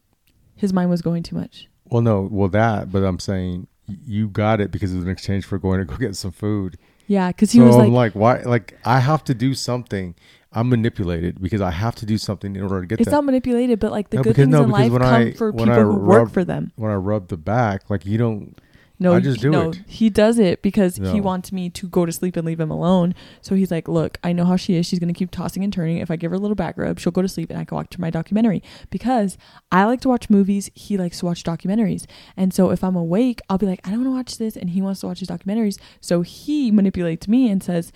His 0.56 0.74
mind 0.74 0.90
was 0.90 1.02
going 1.02 1.24
too 1.24 1.36
much. 1.36 1.68
well, 1.90 2.02
no, 2.02 2.28
well 2.32 2.50
that, 2.50 2.92
but 2.92 3.04
I'm 3.04 3.20
saying 3.20 3.68
you 4.06 4.28
got 4.30 4.60
it 4.60 4.72
because 4.72 4.92
it 4.92 4.96
was 4.96 5.06
in 5.06 5.10
exchange 5.12 5.46
for 5.46 5.58
going 5.58 5.80
to 5.80 5.86
go 5.86 5.96
get 5.98 6.16
some 6.16 6.32
food. 6.32 6.78
Yeah, 7.08 7.28
because 7.30 7.52
he 7.52 7.60
so 7.60 7.66
was 7.68 7.76
I'm 7.76 7.94
like, 7.94 8.16
like, 8.16 8.16
why? 8.16 8.42
Like 8.50 8.78
I 8.84 9.00
have 9.00 9.24
to 9.26 9.34
do 9.34 9.54
something. 9.54 10.16
I'm 10.52 10.70
manipulated 10.70 11.40
because 11.42 11.62
I 11.62 11.72
have 11.72 11.96
to 11.98 12.06
do 12.06 12.18
something 12.18 12.56
in 12.56 12.64
order 12.64 12.82
to 12.82 12.88
get 12.88 13.00
it's 13.00 13.10
that. 13.10 13.16
not 13.16 13.26
manipulated, 13.26 13.80
but 13.80 13.92
like 13.92 14.10
the 14.10 14.18
No, 14.18 14.24
good 14.24 14.30
because- 14.32 14.44
things 14.46 14.52
no, 14.54 14.64
in 14.64 14.70
life 14.72 14.92
come 14.92 15.02
I- 15.04 15.32
for 15.34 15.54
people 15.54 15.72
I 15.72 15.82
who 15.82 15.96
work 16.00 16.32
for 16.32 16.44
them. 16.44 16.72
when 16.76 16.92
I 16.92 16.96
rub 16.96 17.28
the 17.28 17.38
back, 17.38 17.90
like 17.90 18.06
you 18.06 18.18
don't. 18.18 18.60
No, 19.00 19.14
I 19.14 19.20
just 19.20 19.42
do 19.42 19.52
no, 19.52 19.70
it. 19.70 19.80
he 19.86 20.10
does 20.10 20.40
it 20.40 20.64
because 20.64 20.96
he 20.98 21.22
wants 21.22 21.52
me 21.52 21.70
to 21.70 21.88
go 21.88 22.04
to 22.06 22.12
sleep 22.12 22.36
and 22.36 22.48
leave 22.48 22.60
him 22.60 22.72
alone. 22.72 23.14
So 23.42 23.54
he's 23.54 23.70
like, 23.70 23.88
"Look, 23.88 24.18
I 24.24 24.34
know 24.34 24.44
how 24.44 24.56
she 24.56 24.74
is. 24.76 24.88
She's 24.88 24.98
gonna 24.98 25.14
keep 25.14 25.30
tossing 25.30 25.64
and 25.64 25.72
turning. 25.72 25.98
If 25.98 26.10
I 26.10 26.16
give 26.16 26.32
her 26.32 26.36
a 26.36 26.40
little 26.40 26.56
back 26.56 26.78
rub, 26.78 27.00
she'll 27.00 27.12
go 27.12 27.22
to 27.22 27.28
sleep, 27.28 27.52
and 27.52 27.60
I 27.60 27.66
can 27.66 27.76
watch 27.76 28.00
my 28.00 28.10
documentary." 28.10 28.64
Because 28.90 29.38
I 29.72 29.86
like 29.86 30.02
to 30.02 30.10
watch 30.10 30.32
movies, 30.32 30.72
he 30.74 30.98
likes 30.98 31.20
to 31.20 31.26
watch 31.28 31.44
documentaries, 31.44 32.06
and 32.36 32.52
so 32.54 32.72
if 32.72 32.84
I'm 32.84 32.96
awake, 32.96 33.40
I'll 33.50 33.60
be 33.60 33.68
like, 33.68 33.82
"I 33.86 33.92
don't 33.92 34.00
want 34.00 34.08
to 34.08 34.16
watch 34.16 34.38
this," 34.40 34.58
and 34.58 34.72
he 34.72 34.82
wants 34.82 35.02
to 35.02 35.08
watch 35.08 35.20
his 35.20 35.28
documentaries. 35.28 35.78
So 36.02 36.22
he 36.24 36.72
manipulates 36.72 37.28
me 37.28 37.52
and 37.52 37.62
says, 37.62 37.92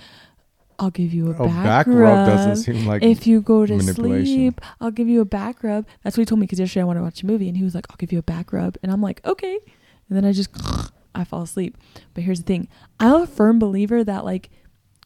"I'll 0.78 0.92
give 0.92 1.14
you 1.16 1.32
a 1.32 1.36
Oh, 1.36 1.48
back, 1.48 1.64
back 1.64 1.88
rub." 1.88 1.98
rub 1.98 2.28
doesn't 2.28 2.58
seem 2.58 2.86
like 2.86 3.02
if 3.02 3.26
you 3.26 3.42
go 3.42 3.66
to 3.66 3.76
manipulation. 3.76 4.26
sleep, 4.26 4.62
I'll 4.80 4.92
give 4.92 5.08
you 5.08 5.22
a 5.22 5.26
back 5.26 5.64
rub. 5.64 5.88
That's 6.04 6.16
what 6.16 6.22
he 6.22 6.26
told 6.26 6.40
me 6.40 6.46
because 6.46 6.60
yesterday 6.60 6.82
I 6.82 6.86
wanted 6.86 7.00
to 7.00 7.06
watch 7.06 7.24
a 7.24 7.26
movie 7.26 7.48
and 7.48 7.58
he 7.58 7.64
was 7.64 7.74
like, 7.74 7.88
I'll 7.90 7.98
give 7.98 8.12
you 8.12 8.20
a 8.20 8.24
back 8.24 8.54
rub. 8.54 8.78
And 8.84 8.92
I'm 8.92 9.02
like, 9.02 9.20
okay. 9.26 9.58
And 10.12 10.18
then 10.18 10.26
I 10.26 10.34
just, 10.34 10.50
I 11.16 11.24
fall 11.24 11.42
asleep. 11.42 11.78
But 12.14 12.26
here's 12.26 12.40
the 12.40 12.46
thing 12.46 12.68
I'm 13.00 13.22
a 13.22 13.28
firm 13.28 13.60
believer 13.60 14.04
that 14.04 14.26
like 14.26 14.50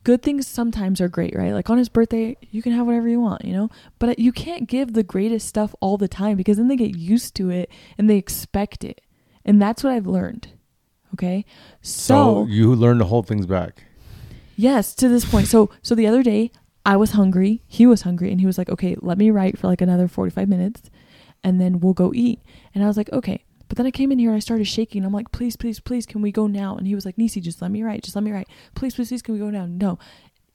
good 0.03 0.23
things 0.23 0.47
sometimes 0.47 0.99
are 0.99 1.07
great, 1.07 1.35
right? 1.35 1.53
Like 1.53 1.69
on 1.69 1.77
his 1.77 1.89
birthday, 1.89 2.37
you 2.49 2.63
can 2.63 2.71
have 2.71 2.87
whatever 2.87 3.07
you 3.07 3.21
want, 3.21 3.45
you 3.45 3.53
know? 3.53 3.69
But 3.99 4.17
you 4.17 4.31
can't 4.31 4.67
give 4.67 4.93
the 4.93 5.03
greatest 5.03 5.47
stuff 5.47 5.75
all 5.79 5.97
the 5.97 6.07
time 6.07 6.37
because 6.37 6.57
then 6.57 6.69
they 6.69 6.75
get 6.75 6.95
used 6.95 7.35
to 7.35 7.51
it 7.51 7.69
and 7.99 8.09
they 8.09 8.17
expect 8.17 8.83
it. 8.83 9.01
And 9.45 9.61
that's 9.61 9.83
what 9.83 9.93
I've 9.93 10.07
learned. 10.07 10.49
Okay. 11.13 11.45
so 11.81 12.45
you 12.45 12.75
learn 12.75 12.97
to 12.97 13.05
hold 13.05 13.27
things 13.27 13.45
back. 13.45 13.83
Yes, 14.57 14.93
to 14.95 15.07
this 15.07 15.23
point. 15.23 15.47
So 15.47 15.69
so 15.83 15.93
the 15.93 16.07
other 16.07 16.23
day 16.23 16.51
I 16.83 16.97
was 16.97 17.11
hungry, 17.11 17.61
he 17.67 17.85
was 17.85 18.01
hungry, 18.01 18.31
and 18.31 18.41
he 18.41 18.47
was 18.47 18.57
like, 18.57 18.69
Okay, 18.69 18.95
let 18.99 19.17
me 19.19 19.29
write 19.29 19.57
for 19.57 19.67
like 19.67 19.81
another 19.81 20.07
forty 20.07 20.31
five 20.31 20.49
minutes 20.49 20.89
and 21.43 21.61
then 21.61 21.79
we'll 21.79 21.93
go 21.93 22.11
eat. 22.13 22.41
And 22.73 22.83
I 22.83 22.87
was 22.87 22.97
like, 22.97 23.11
Okay. 23.13 23.44
But 23.67 23.77
then 23.77 23.85
I 23.85 23.91
came 23.91 24.11
in 24.11 24.19
here 24.19 24.29
and 24.29 24.37
I 24.37 24.39
started 24.39 24.65
shaking. 24.65 25.03
I'm 25.05 25.13
like, 25.13 25.31
please, 25.31 25.55
please, 25.55 25.79
please, 25.79 26.05
can 26.05 26.21
we 26.21 26.31
go 26.31 26.47
now? 26.47 26.75
And 26.75 26.87
he 26.87 26.95
was 26.95 27.05
like, 27.05 27.15
Nissi, 27.17 27.41
just 27.41 27.61
let 27.61 27.71
me 27.71 27.83
write. 27.83 28.03
Just 28.03 28.15
let 28.15 28.23
me 28.23 28.31
write. 28.31 28.47
Please, 28.75 28.95
please, 28.95 29.09
please, 29.09 29.21
can 29.21 29.33
we 29.33 29.39
go 29.39 29.49
now? 29.49 29.65
No. 29.65 29.97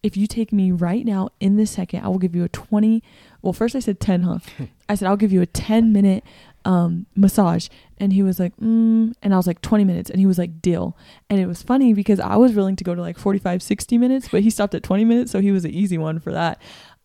If 0.03 0.17
you 0.17 0.27
take 0.27 0.53
me 0.53 0.71
right 0.71 1.05
now 1.05 1.29
in 1.41 1.57
this 1.57 1.73
second, 1.73 2.05
I 2.05 2.09
will 2.09 2.19
give 2.19 2.35
you 2.35 2.45
a 2.45 2.49
20. 2.49 3.03
Well, 3.43 3.53
first 3.53 3.77
I 3.77 3.81
said 3.81 4.01
10, 4.01 4.23
huh? 4.23 4.39
I 4.89 4.95
said, 4.95 5.09
I'll 5.09 5.17
give 5.17 5.33
you 5.33 5.43
a 5.43 5.47
10 5.47 5.93
minute 5.93 6.25
um, 6.65 7.07
massage. 7.15 7.69
And 7.99 8.13
he 8.13 8.23
was 8.23 8.39
like, 8.41 8.57
mm. 8.57 9.13
And 9.23 9.35
I 9.35 9.37
was 9.37 9.47
like, 9.47 9.61
20 9.61 9.85
minutes. 9.85 10.11
And 10.11 10.19
he 10.19 10.27
was 10.27 10.39
like, 10.39 10.63
deal. 10.63 10.97
And 11.29 11.39
it 11.39 11.47
was 11.47 11.63
funny 11.63 11.93
because 11.93 12.19
I 12.19 12.37
was 12.37 12.55
willing 12.55 12.77
to 12.77 12.85
go 12.85 12.95
to 12.95 13.01
like 13.01 13.19
45, 13.19 13.63
60 13.63 13.99
minutes, 13.99 14.29
but 14.29 14.43
he 14.43 14.51
stopped 14.51 14.75
at 14.75 14.83
20 14.83 15.05
minutes. 15.05 15.33
So 15.33 15.41
he 15.41 15.53
was 15.53 15.65
an 15.65 15.73
easy 15.73 15.99
one 15.99 16.19
for 16.19 16.33
that. 16.33 16.61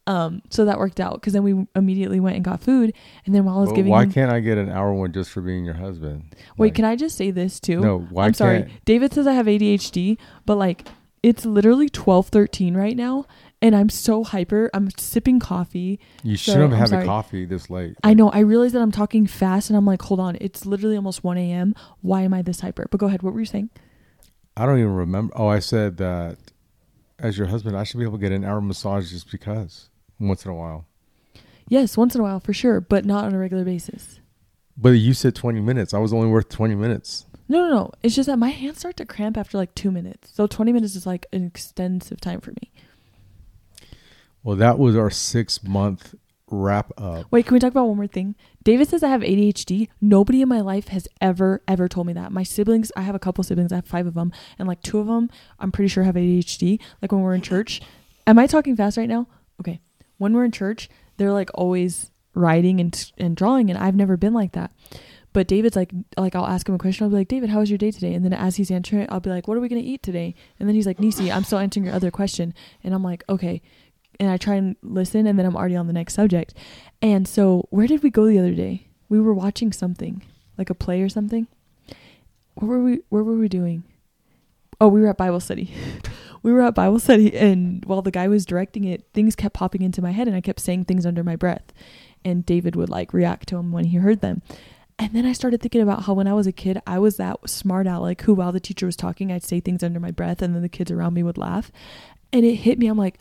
Um, 0.07 0.41
so 0.51 0.65
that 0.65 0.77
worked 0.77 0.99
out 0.99 1.13
because 1.15 1.33
then 1.33 1.41
we 1.43 1.65
immediately 1.75 2.19
went 2.19 2.35
and 2.35 2.45
got 2.45 2.61
food. 2.61 2.93
And 3.25 3.33
then 3.33 3.43
while 3.45 3.57
I 3.57 3.61
was 3.61 3.67
Well, 3.69 3.75
giving 3.75 3.91
why 3.91 4.03
him, 4.03 4.11
can't 4.11 4.31
I 4.31 4.39
get 4.39 4.57
an 4.59 4.69
hour 4.69 4.93
one 4.93 5.11
just 5.11 5.31
for 5.31 5.41
being 5.41 5.65
your 5.65 5.73
husband? 5.73 6.25
wait, 6.57 6.67
Like, 6.67 6.75
can 6.75 6.85
I 6.85 6.95
just 6.95 7.17
say 7.17 7.31
this 7.31 7.59
too? 7.59 7.79
No, 7.79 7.99
why 7.99 8.25
I'm 8.27 8.33
sorry. 8.35 8.59
can't- 8.63 8.85
David 8.85 9.13
says 9.13 9.25
I 9.25 9.33
have 9.33 9.47
ADHD, 9.47 10.17
but 10.45 10.57
like 10.57 10.87
it's 11.23 11.43
literally 11.43 11.89
12, 11.89 12.27
13 12.27 12.75
right 12.77 12.95
now. 12.95 13.25
And 13.61 13.75
I'm 13.75 13.89
so 13.89 14.23
hyper. 14.23 14.69
I'm 14.75 14.91
sipping 14.95 15.39
coffee. 15.39 15.99
You 16.21 16.37
So, 16.37 16.51
shouldn't 16.51 16.73
have 16.73 16.91
the 16.91 17.03
coffee 17.03 17.45
this 17.45 17.67
late. 17.71 17.95
I 18.03 18.13
know. 18.13 18.29
I 18.29 18.39
realize 18.39 18.73
that 18.73 18.81
I'm 18.83 18.91
talking 18.91 19.25
fast 19.25 19.71
and 19.71 19.77
I'm 19.77 19.85
like, 19.87 20.03
hold 20.03 20.19
on. 20.19 20.37
It's 20.39 20.67
literally 20.67 20.95
almost 20.97 21.23
1 21.23 21.35
a.m. 21.39 21.73
Why 22.01 22.21
am 22.21 22.31
I 22.35 22.43
this 22.43 22.59
hyper? 22.59 22.85
But 22.91 22.99
go 22.99 23.07
ahead. 23.07 23.23
What 23.23 23.33
were 23.33 23.39
you 23.39 23.45
saying? 23.47 23.71
I 24.55 24.67
don't 24.67 24.77
even 24.77 24.93
remember. 24.93 25.33
Oh, 25.35 25.47
I 25.47 25.59
said 25.59 25.97
that 25.97 26.37
as 27.17 27.39
your 27.39 27.47
husband, 27.47 27.75
I 27.75 27.83
should 27.85 27.97
be 27.97 28.03
able 28.03 28.17
to 28.19 28.21
get 28.21 28.31
an 28.31 28.43
hour 28.43 28.61
massage 28.61 29.09
just 29.09 29.31
because 29.31 29.89
once 30.19 30.45
in 30.45 30.51
a 30.51 30.55
while. 30.55 30.85
Yes, 31.67 31.97
once 31.97 32.15
in 32.15 32.21
a 32.21 32.23
while 32.23 32.39
for 32.39 32.53
sure, 32.53 32.79
but 32.79 33.05
not 33.05 33.25
on 33.25 33.33
a 33.33 33.39
regular 33.39 33.63
basis. 33.63 34.19
But 34.77 34.89
you 34.89 35.13
said 35.13 35.35
20 35.35 35.61
minutes. 35.61 35.93
I 35.93 35.99
was 35.99 36.13
only 36.13 36.27
worth 36.27 36.49
20 36.49 36.75
minutes. 36.75 37.25
No, 37.47 37.67
no, 37.67 37.73
no. 37.73 37.91
It's 38.03 38.15
just 38.15 38.27
that 38.27 38.37
my 38.37 38.49
hands 38.49 38.79
start 38.79 38.97
to 38.97 39.05
cramp 39.05 39.37
after 39.37 39.57
like 39.57 39.73
two 39.75 39.91
minutes. 39.91 40.31
So 40.33 40.47
20 40.47 40.73
minutes 40.73 40.95
is 40.95 41.05
like 41.05 41.25
an 41.31 41.45
extensive 41.45 42.19
time 42.19 42.41
for 42.41 42.51
me. 42.51 42.71
Well, 44.43 44.55
that 44.57 44.77
was 44.77 44.95
our 44.95 45.09
six 45.09 45.63
month 45.63 46.15
wrap 46.49 46.91
up. 46.97 47.25
Wait, 47.31 47.45
can 47.45 47.53
we 47.53 47.59
talk 47.59 47.71
about 47.71 47.87
one 47.87 47.97
more 47.97 48.07
thing? 48.07 48.35
David 48.63 48.87
says 48.87 49.03
I 49.03 49.09
have 49.09 49.21
ADHD. 49.21 49.89
Nobody 50.01 50.41
in 50.41 50.49
my 50.49 50.61
life 50.61 50.89
has 50.89 51.07
ever, 51.21 51.61
ever 51.67 51.87
told 51.87 52.07
me 52.07 52.13
that. 52.13 52.31
My 52.31 52.43
siblings, 52.43 52.91
I 52.95 53.01
have 53.01 53.15
a 53.15 53.19
couple 53.19 53.43
siblings, 53.43 53.71
I 53.71 53.77
have 53.77 53.87
five 53.87 54.05
of 54.05 54.13
them, 54.13 54.31
and 54.59 54.67
like 54.67 54.81
two 54.81 54.99
of 54.99 55.07
them, 55.07 55.29
I'm 55.59 55.71
pretty 55.71 55.87
sure 55.87 56.03
have 56.03 56.15
ADHD. 56.15 56.79
Like 57.01 57.11
when 57.11 57.21
we're 57.21 57.33
in 57.33 57.41
church. 57.41 57.81
Am 58.27 58.39
I 58.39 58.47
talking 58.47 58.75
fast 58.75 58.97
right 58.97 59.09
now? 59.09 59.27
Okay. 59.59 59.79
When 60.17 60.33
we're 60.33 60.45
in 60.45 60.51
church, 60.51 60.89
they're 61.17 61.33
like 61.33 61.49
always 61.53 62.11
writing 62.33 62.79
and, 62.79 63.11
and 63.17 63.35
drawing, 63.35 63.69
and 63.69 63.79
I've 63.79 63.95
never 63.95 64.17
been 64.17 64.33
like 64.33 64.53
that. 64.53 64.71
But 65.33 65.47
David's 65.47 65.75
like, 65.75 65.91
like 66.17 66.33
I'll 66.33 66.47
ask 66.47 66.67
him 66.67 66.75
a 66.75 66.77
question. 66.77 67.03
I'll 67.03 67.09
be 67.09 67.17
like, 67.17 67.27
David, 67.27 67.49
how 67.49 67.59
was 67.59 67.69
your 67.69 67.77
day 67.77 67.91
today? 67.91 68.13
And 68.13 68.23
then 68.23 68.31
as 68.31 68.55
he's 68.55 68.71
answering 68.71 69.01
it, 69.01 69.09
I'll 69.11 69.19
be 69.19 69.29
like, 69.29 69.47
what 69.47 69.57
are 69.57 69.59
we 69.59 69.67
gonna 69.67 69.81
eat 69.81 70.01
today? 70.01 70.33
And 70.59 70.69
then 70.69 70.75
he's 70.75 70.85
like, 70.85 70.97
Nissi, 70.97 71.29
I'm 71.33 71.43
still 71.43 71.59
answering 71.59 71.85
your 71.85 71.93
other 71.93 72.09
question. 72.09 72.53
And 72.83 72.93
I'm 72.93 73.03
like, 73.03 73.23
okay. 73.27 73.61
And 74.17 74.29
I 74.29 74.37
try 74.37 74.55
and 74.55 74.77
listen, 74.81 75.27
and 75.27 75.37
then 75.37 75.45
I'm 75.45 75.57
already 75.57 75.75
on 75.75 75.87
the 75.87 75.93
next 75.93 76.13
subject. 76.13 76.53
And 77.01 77.27
so, 77.27 77.67
where 77.69 77.85
did 77.85 78.01
we 78.01 78.09
go 78.09 78.27
the 78.27 78.39
other 78.39 78.53
day? 78.53 78.87
We 79.09 79.19
were 79.19 79.33
watching 79.33 79.73
something, 79.73 80.23
like 80.57 80.69
a 80.69 80.73
play 80.73 81.01
or 81.01 81.09
something. 81.09 81.47
What 82.53 82.67
were 82.67 82.81
we? 82.81 82.99
Where 83.09 83.23
were 83.23 83.35
we 83.35 83.49
doing? 83.49 83.83
Oh, 84.79 84.87
we 84.87 85.01
were 85.01 85.09
at 85.09 85.17
Bible 85.17 85.41
study. 85.41 85.73
we 86.45 86.53
were 86.53 86.61
at 86.61 86.75
Bible 86.75 86.99
study, 86.99 87.35
and 87.35 87.83
while 87.85 88.03
the 88.03 88.11
guy 88.11 88.27
was 88.27 88.45
directing 88.45 88.83
it, 88.83 89.03
things 89.15 89.35
kept 89.35 89.55
popping 89.55 89.81
into 89.81 89.99
my 89.99 90.11
head, 90.11 90.27
and 90.27 90.37
I 90.37 90.41
kept 90.41 90.59
saying 90.59 90.85
things 90.85 91.03
under 91.03 91.23
my 91.23 91.35
breath. 91.35 91.73
And 92.23 92.45
David 92.45 92.75
would 92.75 92.87
like 92.87 93.13
react 93.13 93.47
to 93.49 93.55
them 93.55 93.71
when 93.71 93.85
he 93.85 93.97
heard 93.97 94.21
them. 94.21 94.43
And 94.99 95.13
then 95.13 95.25
I 95.25 95.33
started 95.33 95.59
thinking 95.59 95.81
about 95.81 96.03
how 96.03 96.13
when 96.13 96.27
I 96.27 96.33
was 96.33 96.45
a 96.45 96.51
kid, 96.51 96.79
I 96.85 96.99
was 96.99 97.17
that 97.17 97.49
smart 97.49 97.87
aleck 97.87 98.21
who, 98.21 98.35
while 98.35 98.51
the 98.51 98.59
teacher 98.59 98.85
was 98.85 98.95
talking, 98.95 99.31
I'd 99.31 99.43
say 99.43 99.59
things 99.59 99.81
under 99.81 99.99
my 99.99 100.11
breath, 100.11 100.43
and 100.43 100.53
then 100.53 100.61
the 100.61 100.69
kids 100.69 100.91
around 100.91 101.15
me 101.15 101.23
would 101.23 101.39
laugh. 101.39 101.71
And 102.31 102.45
it 102.45 102.57
hit 102.57 102.77
me. 102.77 102.85
I'm 102.85 102.97
like, 102.97 103.17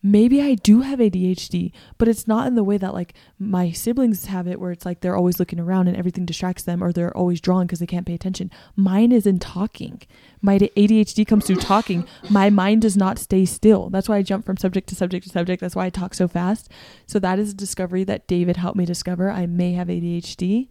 maybe 0.00 0.40
I 0.40 0.54
do 0.54 0.82
have 0.82 1.00
ADHD, 1.00 1.72
but 1.98 2.06
it's 2.06 2.28
not 2.28 2.46
in 2.46 2.54
the 2.54 2.62
way 2.62 2.76
that 2.76 2.94
like 2.94 3.14
my 3.36 3.72
siblings 3.72 4.26
have 4.26 4.46
it, 4.46 4.60
where 4.60 4.70
it's 4.70 4.86
like 4.86 5.00
they're 5.00 5.16
always 5.16 5.40
looking 5.40 5.58
around 5.58 5.88
and 5.88 5.96
everything 5.96 6.24
distracts 6.24 6.62
them, 6.62 6.84
or 6.84 6.92
they're 6.92 7.16
always 7.16 7.40
drawing 7.40 7.66
because 7.66 7.80
they 7.80 7.86
can't 7.86 8.06
pay 8.06 8.14
attention. 8.14 8.48
Mine 8.76 9.10
is 9.10 9.26
in 9.26 9.40
talking. 9.40 10.02
My 10.44 10.58
ADHD 10.58 11.26
comes 11.26 11.46
through 11.46 11.56
talking. 11.56 12.06
My 12.28 12.50
mind 12.50 12.82
does 12.82 12.98
not 12.98 13.18
stay 13.18 13.46
still. 13.46 13.88
That's 13.88 14.10
why 14.10 14.18
I 14.18 14.22
jump 14.22 14.44
from 14.44 14.58
subject 14.58 14.90
to 14.90 14.94
subject 14.94 15.24
to 15.24 15.32
subject. 15.32 15.62
That's 15.62 15.74
why 15.74 15.86
I 15.86 15.90
talk 15.90 16.12
so 16.12 16.28
fast. 16.28 16.68
So 17.06 17.18
that 17.18 17.38
is 17.38 17.52
a 17.52 17.54
discovery 17.54 18.04
that 18.04 18.26
David 18.26 18.58
helped 18.58 18.76
me 18.76 18.84
discover. 18.84 19.30
I 19.30 19.46
may 19.46 19.72
have 19.72 19.88
ADHD. 19.88 20.68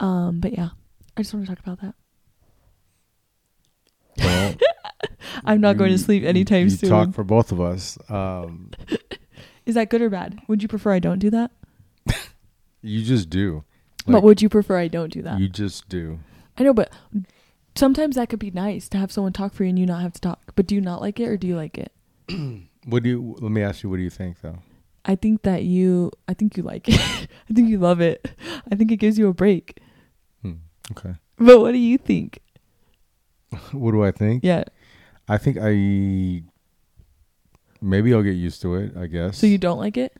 Um, 0.00 0.40
but 0.40 0.54
yeah, 0.54 0.70
I 1.16 1.22
just 1.22 1.32
want 1.32 1.46
to 1.46 1.54
talk 1.54 1.64
about 1.64 1.80
that. 1.80 1.94
Well, 4.18 4.54
I'm 5.44 5.60
not 5.60 5.76
going 5.76 5.92
to 5.92 5.98
sleep 5.98 6.24
anytime 6.24 6.64
you 6.64 6.70
soon. 6.70 6.90
talk 6.90 7.14
for 7.14 7.22
both 7.22 7.52
of 7.52 7.60
us. 7.60 7.96
Um, 8.08 8.72
Is 9.64 9.76
that 9.76 9.90
good 9.90 10.02
or 10.02 10.10
bad? 10.10 10.40
Would 10.48 10.60
you 10.60 10.68
prefer 10.68 10.92
I 10.92 10.98
don't 10.98 11.20
do 11.20 11.30
that? 11.30 11.52
you 12.82 13.04
just 13.04 13.30
do. 13.30 13.62
but 14.08 14.24
would 14.24 14.42
you 14.42 14.48
prefer 14.48 14.76
I 14.76 14.88
don't 14.88 15.12
do 15.12 15.22
that? 15.22 15.38
You 15.38 15.48
just 15.48 15.88
do. 15.88 16.18
I 16.58 16.64
know, 16.64 16.74
but 16.74 16.92
sometimes 17.76 18.16
that 18.16 18.28
could 18.28 18.38
be 18.38 18.50
nice 18.50 18.88
to 18.90 18.98
have 18.98 19.12
someone 19.12 19.32
talk 19.32 19.54
for 19.54 19.64
you 19.64 19.70
and 19.70 19.78
you 19.78 19.86
not 19.86 20.02
have 20.02 20.12
to 20.14 20.20
talk. 20.20 20.52
But 20.54 20.66
do 20.66 20.74
you 20.74 20.80
not 20.80 21.00
like 21.00 21.20
it 21.20 21.28
or 21.28 21.36
do 21.36 21.46
you 21.46 21.56
like 21.56 21.78
it? 21.78 21.92
What 22.86 23.02
do 23.02 23.08
you? 23.08 23.36
Let 23.40 23.50
me 23.50 23.62
ask 23.62 23.82
you. 23.82 23.88
What 23.88 23.96
do 23.96 24.02
you 24.02 24.10
think, 24.10 24.42
though? 24.42 24.58
I 25.06 25.14
think 25.14 25.40
that 25.42 25.64
you, 25.64 26.12
I 26.28 26.34
think 26.34 26.54
you 26.58 26.62
like 26.62 26.86
it. 26.86 27.00
I 27.50 27.52
think 27.54 27.70
you 27.70 27.78
love 27.78 28.02
it. 28.02 28.28
I 28.70 28.74
think 28.74 28.92
it 28.92 28.96
gives 28.96 29.18
you 29.18 29.28
a 29.28 29.32
break. 29.32 29.80
Hmm, 30.42 30.60
okay. 30.92 31.14
But 31.38 31.60
what 31.60 31.72
do 31.72 31.78
you 31.78 31.96
think? 31.96 32.40
what 33.72 33.92
do 33.92 34.04
I 34.04 34.10
think? 34.12 34.44
Yeah. 34.44 34.64
I 35.28 35.38
think 35.38 35.56
I 35.58 36.42
maybe 37.80 38.12
I'll 38.12 38.22
get 38.22 38.36
used 38.36 38.60
to 38.62 38.74
it. 38.74 38.94
I 38.96 39.06
guess. 39.06 39.38
So 39.38 39.46
you 39.46 39.56
don't 39.56 39.78
like 39.78 39.96
it? 39.96 40.14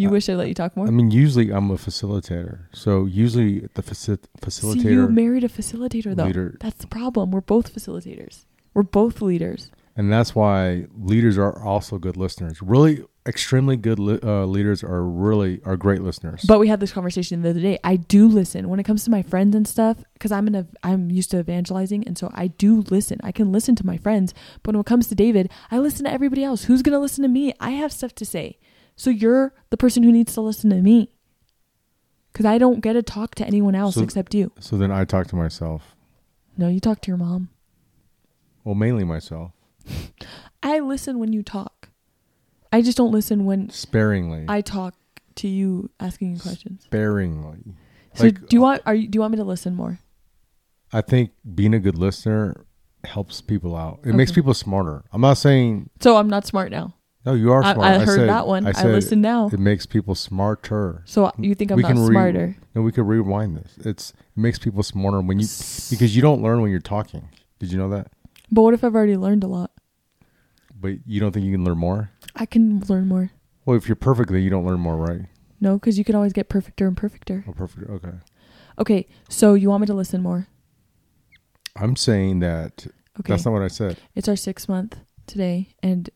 You 0.00 0.08
Uh, 0.08 0.12
wish 0.12 0.28
I 0.28 0.34
let 0.34 0.48
you 0.48 0.54
talk 0.54 0.76
more? 0.76 0.86
I 0.86 0.90
mean, 0.90 1.10
usually 1.10 1.50
I'm 1.56 1.70
a 1.70 1.76
facilitator. 1.88 2.54
So 2.72 3.04
usually 3.06 3.52
the 3.74 3.82
faci- 3.82 4.18
See, 4.50 4.88
you 4.88 5.08
married 5.08 5.44
a 5.44 5.48
facilitator 5.48 6.14
though. 6.16 6.24
leader, 6.30 6.56
That's 6.60 6.78
the 6.84 6.86
problem. 6.86 7.30
We're 7.32 7.42
both 7.56 7.66
facilitators. 7.74 8.44
We're 8.74 8.82
both 9.00 9.20
leaders. 9.20 9.70
and 9.96 10.10
that's 10.10 10.34
why 10.34 10.86
leaders 11.12 11.36
are 11.36 11.54
also 11.72 11.98
good 11.98 12.16
listeners. 12.16 12.62
Really, 12.62 13.04
extremely 13.26 13.76
good 13.76 13.98
li- 13.98 14.20
uh, 14.22 14.46
leaders 14.46 14.82
are 14.82 15.04
really 15.04 15.60
are 15.68 15.76
great 15.76 16.00
listeners. 16.08 16.40
But 16.52 16.58
we 16.62 16.68
had 16.68 16.80
this 16.80 16.92
conversation 16.92 17.42
the 17.42 17.50
other 17.50 17.60
day. 17.60 17.76
I 17.84 17.96
do 17.96 18.22
listen 18.40 18.62
when 18.70 18.78
it 18.80 18.84
comes 18.84 19.04
to 19.04 19.10
my 19.10 19.22
friends 19.32 19.54
and 19.58 19.66
stuff 19.68 19.96
because 20.14 20.32
I'm 20.32 20.46
in 20.46 20.54
a 20.54 20.64
I'm 20.82 21.10
used 21.10 21.30
to 21.32 21.38
evangelizing, 21.38 22.02
and 22.06 22.16
so 22.16 22.30
I 22.32 22.46
do 22.46 22.70
listen. 22.96 23.18
I 23.22 23.32
can 23.32 23.52
listen 23.52 23.74
to 23.80 23.84
my 23.92 23.98
friends, 23.98 24.32
but 24.62 24.74
when 24.74 24.80
it 24.80 24.86
comes 24.86 25.08
to 25.08 25.14
David, 25.14 25.50
I 25.70 25.76
listen 25.78 26.04
to 26.06 26.12
everybody 26.12 26.42
else. 26.44 26.60
Who's 26.64 26.82
gonna 26.82 27.00
listen 27.06 27.22
to 27.22 27.28
me? 27.28 27.52
I 27.60 27.72
have 27.82 27.92
stuff 27.92 28.14
to 28.14 28.24
say, 28.24 28.46
so 28.96 29.10
you're 29.10 29.52
the 29.70 29.76
person 29.76 30.02
who 30.02 30.12
needs 30.12 30.34
to 30.34 30.40
listen 30.40 30.70
to 30.70 30.76
me 30.76 31.10
because 32.32 32.46
I 32.46 32.58
don't 32.58 32.80
get 32.80 32.92
to 32.94 33.02
talk 33.02 33.34
to 33.36 33.46
anyone 33.46 33.74
else 33.74 33.94
So- 33.96 34.02
except 34.02 34.34
you. 34.34 34.52
so 34.60 34.76
then 34.76 34.90
I 34.92 35.04
talk 35.04 35.26
to 35.28 35.36
myself. 35.36 35.94
No, 36.56 36.68
you 36.68 36.80
talk 36.80 37.00
to 37.02 37.08
your 37.08 37.16
mom. 37.16 37.48
Well, 38.64 38.74
mainly 38.74 39.04
myself, 39.04 39.52
I 40.62 40.80
listen 40.80 41.18
when 41.18 41.32
you 41.32 41.42
talk. 41.42 41.88
I 42.72 42.82
just 42.82 42.96
don't 42.96 43.10
listen 43.12 43.44
when 43.46 43.70
sparingly. 43.70 44.44
I 44.48 44.60
talk 44.60 44.94
to 45.36 45.48
you 45.48 45.90
asking 45.98 46.32
you 46.34 46.38
questions. 46.40 46.84
sparingly. 46.84 47.74
So 48.14 48.24
Like, 48.24 48.46
do 48.48 48.56
you 48.56 48.60
uh, 48.60 48.62
want 48.62 48.82
are 48.86 48.94
you 48.94 49.08
do 49.08 49.16
you 49.16 49.20
want 49.20 49.32
me 49.32 49.38
to 49.38 49.44
listen 49.44 49.74
more? 49.74 49.98
I 50.92 51.00
think 51.00 51.30
being 51.54 51.72
a 51.74 51.78
good 51.80 51.96
listener 51.96 52.64
helps 53.04 53.40
people 53.40 53.74
out. 53.76 54.00
It 54.04 54.14
makes 54.14 54.30
people 54.32 54.52
smarter. 54.54 55.04
I'm 55.12 55.20
not 55.22 55.34
saying 55.38 55.88
So 56.00 56.16
I'm 56.16 56.28
not 56.28 56.46
smart 56.46 56.70
now. 56.70 56.94
No, 57.24 57.34
you 57.34 57.52
are 57.52 57.62
I, 57.62 57.74
smart. 57.74 57.88
I 57.88 57.98
heard 58.04 58.16
said, 58.16 58.28
that 58.28 58.46
one. 58.46 58.66
I, 58.66 58.72
said 58.72 58.92
listen 58.92 59.20
now. 59.20 59.48
It 59.52 59.58
makes 59.58 59.86
people 59.86 60.14
smarter. 60.14 61.02
So 61.04 61.30
you 61.38 61.54
think 61.54 61.70
I'm 61.70 61.76
we 61.76 61.82
not 61.82 61.92
can 61.92 62.00
re- 62.00 62.12
smarter? 62.12 62.56
And 62.74 62.84
we 62.84 62.92
could 62.92 63.06
rewind 63.06 63.56
this. 63.56 63.74
It's 63.84 64.10
it 64.10 64.40
makes 64.40 64.58
people 64.58 64.82
smarter 64.82 65.20
when 65.20 65.38
you 65.38 65.46
because 65.90 66.16
you 66.16 66.22
don't 66.22 66.42
learn 66.42 66.62
when 66.62 66.70
you're 66.70 66.80
talking. 66.80 67.28
Did 67.58 67.72
you 67.72 67.78
know 67.78 67.90
that? 67.90 68.12
But 68.50 68.62
what 68.62 68.74
if 68.74 68.82
I've 68.82 68.94
already 68.94 69.16
learned 69.16 69.44
a 69.44 69.46
lot? 69.46 69.70
But 70.80 71.06
you 71.06 71.20
don't 71.20 71.32
think 71.32 71.44
you 71.44 71.52
can 71.52 71.64
learn 71.64 71.78
more? 71.78 72.10
I 72.34 72.46
can 72.46 72.80
learn 72.88 73.06
more. 73.06 73.30
Well, 73.66 73.76
if 73.76 73.86
you're 73.86 73.96
perfect, 73.96 74.30
then 74.32 74.42
you 74.42 74.50
don't 74.50 74.64
learn 74.66 74.80
more, 74.80 74.96
right? 74.96 75.20
No, 75.60 75.74
because 75.74 75.98
you 75.98 76.04
can 76.04 76.14
always 76.14 76.32
get 76.32 76.48
perfecter 76.48 76.88
and 76.88 76.96
perfecter. 76.96 77.44
Oh, 77.46 77.52
perfect. 77.52 77.88
Okay. 77.90 78.12
Okay, 78.78 79.06
so 79.28 79.52
you 79.52 79.68
want 79.68 79.82
me 79.82 79.86
to 79.88 79.94
listen 79.94 80.22
more? 80.22 80.48
I'm 81.76 81.96
saying 81.96 82.40
that 82.40 82.86
Okay, 83.20 83.32
that's 83.32 83.44
not 83.44 83.52
what 83.52 83.62
I 83.62 83.68
said. 83.68 83.98
it's 84.14 84.26
our 84.26 84.36
sixth 84.36 84.68
month 84.68 84.96
today, 85.26 85.68
and 85.82 86.08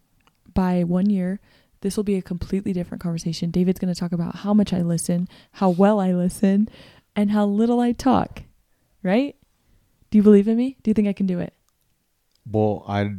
by 0.54 0.84
one 0.84 1.10
year, 1.10 1.40
this 1.80 1.96
will 1.96 2.04
be 2.04 2.16
a 2.16 2.22
completely 2.22 2.72
different 2.72 3.02
conversation. 3.02 3.50
David's 3.50 3.78
going 3.78 3.92
to 3.92 3.98
talk 3.98 4.12
about 4.12 4.36
how 4.36 4.54
much 4.54 4.72
I 4.72 4.80
listen, 4.80 5.28
how 5.52 5.68
well 5.70 6.00
I 6.00 6.12
listen, 6.12 6.68
and 7.14 7.30
how 7.30 7.44
little 7.44 7.80
I 7.80 7.92
talk. 7.92 8.42
Right? 9.02 9.36
Do 10.10 10.18
you 10.18 10.22
believe 10.22 10.48
in 10.48 10.56
me? 10.56 10.76
Do 10.82 10.90
you 10.90 10.94
think 10.94 11.08
I 11.08 11.12
can 11.12 11.26
do 11.26 11.40
it? 11.40 11.52
Well, 12.50 12.84
I. 12.88 13.16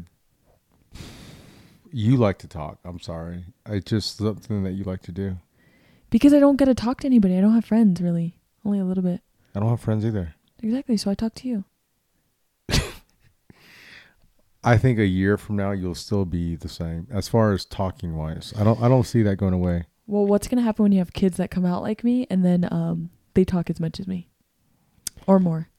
You 1.92 2.18
like 2.18 2.40
to 2.40 2.48
talk. 2.48 2.80
I'm 2.84 3.00
sorry. 3.00 3.46
It's 3.68 3.90
just 3.90 4.18
something 4.18 4.64
that 4.64 4.72
you 4.72 4.84
like 4.84 5.02
to 5.04 5.12
do. 5.12 5.38
Because 6.10 6.34
I 6.34 6.40
don't 6.40 6.58
get 6.58 6.66
to 6.66 6.76
talk 6.76 7.02
to 7.02 7.08
anybody. 7.08 7.38
I 7.38 7.42
don't 7.42 7.54
have 7.54 7.66
friends 7.66 8.02
really. 8.02 8.38
Only 8.66 8.80
a 8.80 8.86
little 8.86 9.04
bit. 9.04 9.22
I 9.54 9.60
don't 9.60 9.70
have 9.70 9.82
friends 9.82 10.06
either. 10.06 10.34
Exactly. 10.62 10.98
So 10.98 11.12
I 11.12 11.14
talk 11.14 11.36
to 11.36 11.48
you. 11.48 11.64
I 14.66 14.78
think 14.78 14.98
a 14.98 15.06
year 15.06 15.38
from 15.38 15.56
now 15.56 15.72
you'll 15.72 15.96
still 15.96 16.26
be 16.26 16.56
the 16.56 16.68
same 16.70 17.08
as 17.12 17.28
far 17.28 17.54
as 17.54 17.66
talking 17.66 18.18
wise. 18.18 18.54
I 18.58 18.64
don't. 18.64 18.82
I 18.82 18.88
don't 18.88 19.04
see 19.04 19.22
that 19.24 19.36
going 19.38 19.54
away. 19.54 19.86
Well, 20.08 20.26
what's 20.26 20.48
gonna 20.48 20.64
happen 20.64 20.84
when 20.84 20.92
you 20.92 21.00
have 21.00 21.14
kids 21.14 21.38
that 21.38 21.52
come 21.52 21.66
out 21.66 21.82
like 21.82 22.04
me 22.04 22.28
and 22.30 22.44
then 22.44 22.68
um 22.72 23.12
they 23.36 23.46
talk 23.46 23.70
as 23.70 23.80
much 23.80 24.00
as 24.00 24.08
me, 24.08 24.30
or 25.28 25.40
more? 25.40 25.70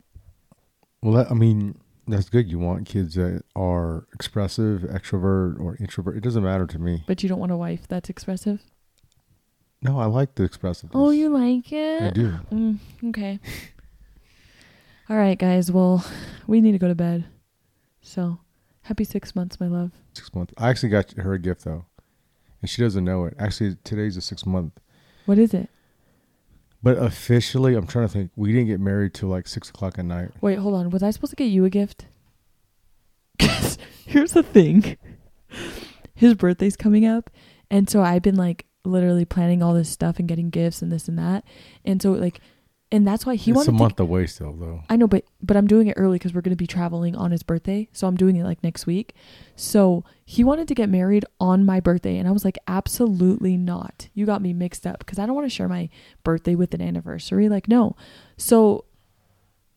Well, 1.03 1.15
that, 1.15 1.31
I 1.31 1.35
mean, 1.35 1.79
that's 2.07 2.29
good. 2.29 2.51
You 2.51 2.59
want 2.59 2.87
kids 2.87 3.15
that 3.15 3.43
are 3.55 4.07
expressive, 4.15 4.83
extrovert, 4.83 5.61
or 5.61 5.77
introvert. 5.81 6.17
It 6.17 6.23
doesn't 6.23 6.43
matter 6.45 6.67
to 6.67 6.79
me. 6.79 7.05
But 7.07 7.23
you 7.23 7.29
don't 7.29 7.39
want 7.39 7.53
a 7.53 7.57
wife 7.57 7.89
that's 7.89 8.09
expressive. 8.09 8.61
No, 9.83 9.99
I 9.99 10.07
like 10.07 10.35
the 10.35 10.45
expressive. 10.45 10.91
Oh, 10.95 11.11
you 11.11 11.29
like 11.29 11.73
it? 11.73 12.03
I 12.03 12.11
do. 12.11 12.35
Mm, 12.53 12.79
okay. 13.09 13.39
All 15.09 15.17
right, 15.17 15.39
guys. 15.39 15.71
Well, 15.71 16.05
we 16.47 16.61
need 16.61 16.73
to 16.73 16.79
go 16.79 16.89
to 16.89 16.95
bed. 16.95 17.27
So, 18.01 18.39
happy 18.87 19.05
six 19.05 19.35
months, 19.37 19.61
my 19.61 19.67
love. 19.69 19.93
Six 20.15 20.35
months. 20.35 20.53
I 20.59 20.71
actually 20.71 20.89
got 20.91 21.13
her 21.13 21.35
a 21.35 21.39
gift 21.39 21.65
though, 21.65 21.85
and 22.61 22.71
she 22.71 22.83
doesn't 22.83 23.05
know 23.05 23.25
it. 23.27 23.35
Actually, 23.39 23.77
today's 23.85 24.15
the 24.17 24.21
six 24.21 24.45
month. 24.47 24.73
What 25.27 25.39
is 25.39 25.53
it? 25.55 25.69
But 26.83 26.99
officially, 26.99 27.75
I'm 27.75 27.87
trying 27.87 28.07
to 28.07 28.13
think. 28.13 28.31
We 28.37 28.53
didn't 28.53 28.69
get 28.69 28.81
married 28.81 29.15
till 29.15 29.29
like 29.29 29.47
six 29.49 29.69
o'clock 29.71 29.99
at 29.99 30.05
night. 30.05 30.31
Wait, 30.41 30.59
hold 30.59 30.75
on. 30.75 30.91
Was 30.91 31.03
I 31.03 31.11
supposed 31.11 31.31
to 31.31 31.37
get 31.37 31.47
you 31.47 31.65
a 31.65 31.71
gift? 31.71 32.07
'Cause 33.39 33.79
here's 34.07 34.33
the 34.33 34.43
thing. 34.43 34.97
His 36.15 36.35
birthday's 36.35 36.77
coming 36.77 37.05
up, 37.05 37.31
and 37.71 37.91
so 37.91 38.03
I've 38.03 38.23
been 38.23 38.37
like 38.37 38.67
literally 38.85 39.25
planning 39.25 39.63
all 39.63 39.75
this 39.75 39.89
stuff 39.91 40.19
and 40.19 40.29
getting 40.29 40.49
gifts 40.49 40.81
and 40.81 40.91
this 40.93 41.09
and 41.09 41.19
that, 41.19 41.45
and 41.85 42.01
so 42.01 42.13
like, 42.13 42.41
and 42.93 43.07
that's 43.07 43.27
why 43.27 43.35
he 43.35 43.51
it's 43.51 43.57
wanted 43.57 43.69
a 43.71 43.73
to 43.73 43.79
month 43.79 44.01
away 44.01 44.27
still, 44.27 44.53
though. 44.53 44.83
I 44.89 44.97
know, 44.97 45.07
but 45.09 45.25
but 45.43 45.57
I'm 45.57 45.67
doing 45.67 45.89
it 45.89 45.95
early 45.97 46.17
because 46.19 46.33
we're 46.35 46.41
going 46.41 46.53
to 46.53 46.57
be 46.57 46.67
traveling 46.69 47.17
on 47.17 47.31
his 47.33 47.43
birthday. 47.43 47.89
So 47.93 48.07
I'm 48.07 48.17
doing 48.17 48.37
it 48.37 48.45
like 48.45 48.63
next 48.63 48.87
week. 48.87 49.15
So 49.57 50.05
he 50.25 50.45
wanted 50.45 50.69
to 50.69 50.75
get 50.75 50.89
married 50.89 51.25
on 51.41 51.65
my 51.67 51.81
birthday, 51.81 52.17
and 52.19 52.29
I 52.29 52.31
was 52.31 52.45
like, 52.45 52.59
absolutely 52.69 53.57
not. 53.57 54.09
You 54.15 54.25
got 54.27 54.41
me 54.43 54.53
mixed 54.53 54.87
up 54.87 54.99
because 55.01 55.19
I 55.19 55.27
don't 55.27 55.35
want 55.35 55.47
to 55.47 55.51
share 55.55 55.69
my 55.69 55.89
birthday 56.25 56.55
with 56.55 56.75
an 56.75 56.81
anniversary. 56.81 57.49
Like, 57.49 57.67
no. 57.69 57.97
So, 58.37 58.85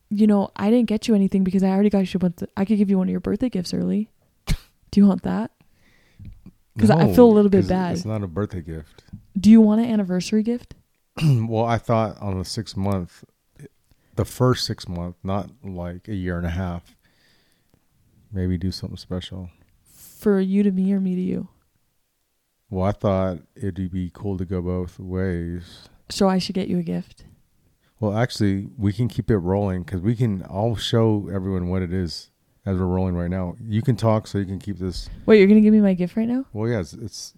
you 0.08 0.26
know, 0.26 0.50
I 0.56 0.70
didn't 0.70 0.88
get 0.88 1.08
you 1.08 1.14
anything 1.14 1.42
because 1.44 1.62
I 1.62 1.70
already 1.70 1.90
got 1.90 2.12
you. 2.14 2.20
One 2.20 2.34
I 2.56 2.64
could 2.64 2.78
give 2.78 2.90
you 2.90 2.98
one 2.98 3.08
of 3.08 3.12
your 3.12 3.20
birthday 3.20 3.48
gifts 3.48 3.74
early. 3.74 4.08
Do 4.46 5.00
you 5.00 5.06
want 5.06 5.22
that? 5.22 5.50
'Cause 6.78 6.90
I 6.90 7.12
feel 7.12 7.26
a 7.26 7.34
little 7.34 7.50
bit 7.50 7.68
bad. 7.68 7.96
It's 7.96 8.04
not 8.06 8.22
a 8.22 8.26
birthday 8.28 8.62
gift. 8.62 9.04
Do 9.38 9.50
you 9.50 9.60
want 9.60 9.80
an 9.82 9.88
anniversary 9.90 10.42
gift? 10.42 10.74
well, 11.48 11.64
I 11.64 11.78
thought 11.78 12.20
on 12.20 12.38
the 12.38 12.44
sixth 12.44 12.76
month, 12.76 13.24
the 14.16 14.24
first 14.24 14.64
six 14.64 14.88
month, 14.88 15.16
not 15.22 15.50
like 15.62 16.08
a 16.08 16.14
year 16.14 16.36
and 16.36 16.46
a 16.46 16.50
half. 16.50 16.96
Maybe 18.32 18.56
do 18.56 18.70
something 18.70 18.96
special. 18.96 19.50
For 19.84 20.40
you 20.40 20.62
to 20.62 20.70
me 20.70 20.92
or 20.92 21.00
me 21.00 21.14
to 21.14 21.20
you? 21.20 21.48
Well, 22.68 22.84
I 22.84 22.92
thought 22.92 23.38
it'd 23.56 23.90
be 23.90 24.10
cool 24.14 24.38
to 24.38 24.44
go 24.44 24.62
both 24.62 24.98
ways. 25.00 25.88
So 26.08 26.28
I 26.28 26.38
should 26.38 26.54
get 26.54 26.68
you 26.68 26.78
a 26.78 26.82
gift. 26.82 27.24
Well, 27.98 28.16
actually, 28.16 28.68
we 28.78 28.92
can 28.92 29.08
keep 29.08 29.30
it 29.30 29.38
rolling 29.38 29.82
because 29.82 30.00
we 30.00 30.14
can. 30.14 30.44
I'll 30.48 30.76
show 30.76 31.28
everyone 31.32 31.68
what 31.68 31.82
it 31.82 31.92
is 31.92 32.30
as 32.64 32.78
we're 32.78 32.86
rolling 32.86 33.14
right 33.14 33.30
now. 33.30 33.56
You 33.60 33.82
can 33.82 33.96
talk, 33.96 34.26
so 34.26 34.38
you 34.38 34.46
can 34.46 34.58
keep 34.58 34.78
this. 34.78 35.10
Wait, 35.26 35.38
you're 35.38 35.48
gonna 35.48 35.60
give 35.60 35.72
me 35.72 35.80
my 35.80 35.94
gift 35.94 36.16
right 36.16 36.28
now? 36.28 36.46
Well, 36.52 36.70
yes, 36.70 36.94
it's 36.94 37.34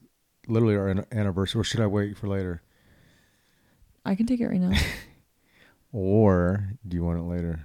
literally 0.47 0.77
our 0.77 1.05
anniversary. 1.11 1.61
Or 1.61 1.64
should 1.64 1.81
I 1.81 1.87
wait 1.87 2.16
for 2.16 2.29
later? 2.29 2.62
I 4.05 4.15
can 4.15 4.27
take 4.27 4.41
it 4.41 4.47
right 4.47 4.61
now. 4.61 4.73
Or 5.93 6.71
do 6.88 6.97
you 6.97 7.05
want 7.05 7.19
it 7.19 7.25
later? 7.25 7.61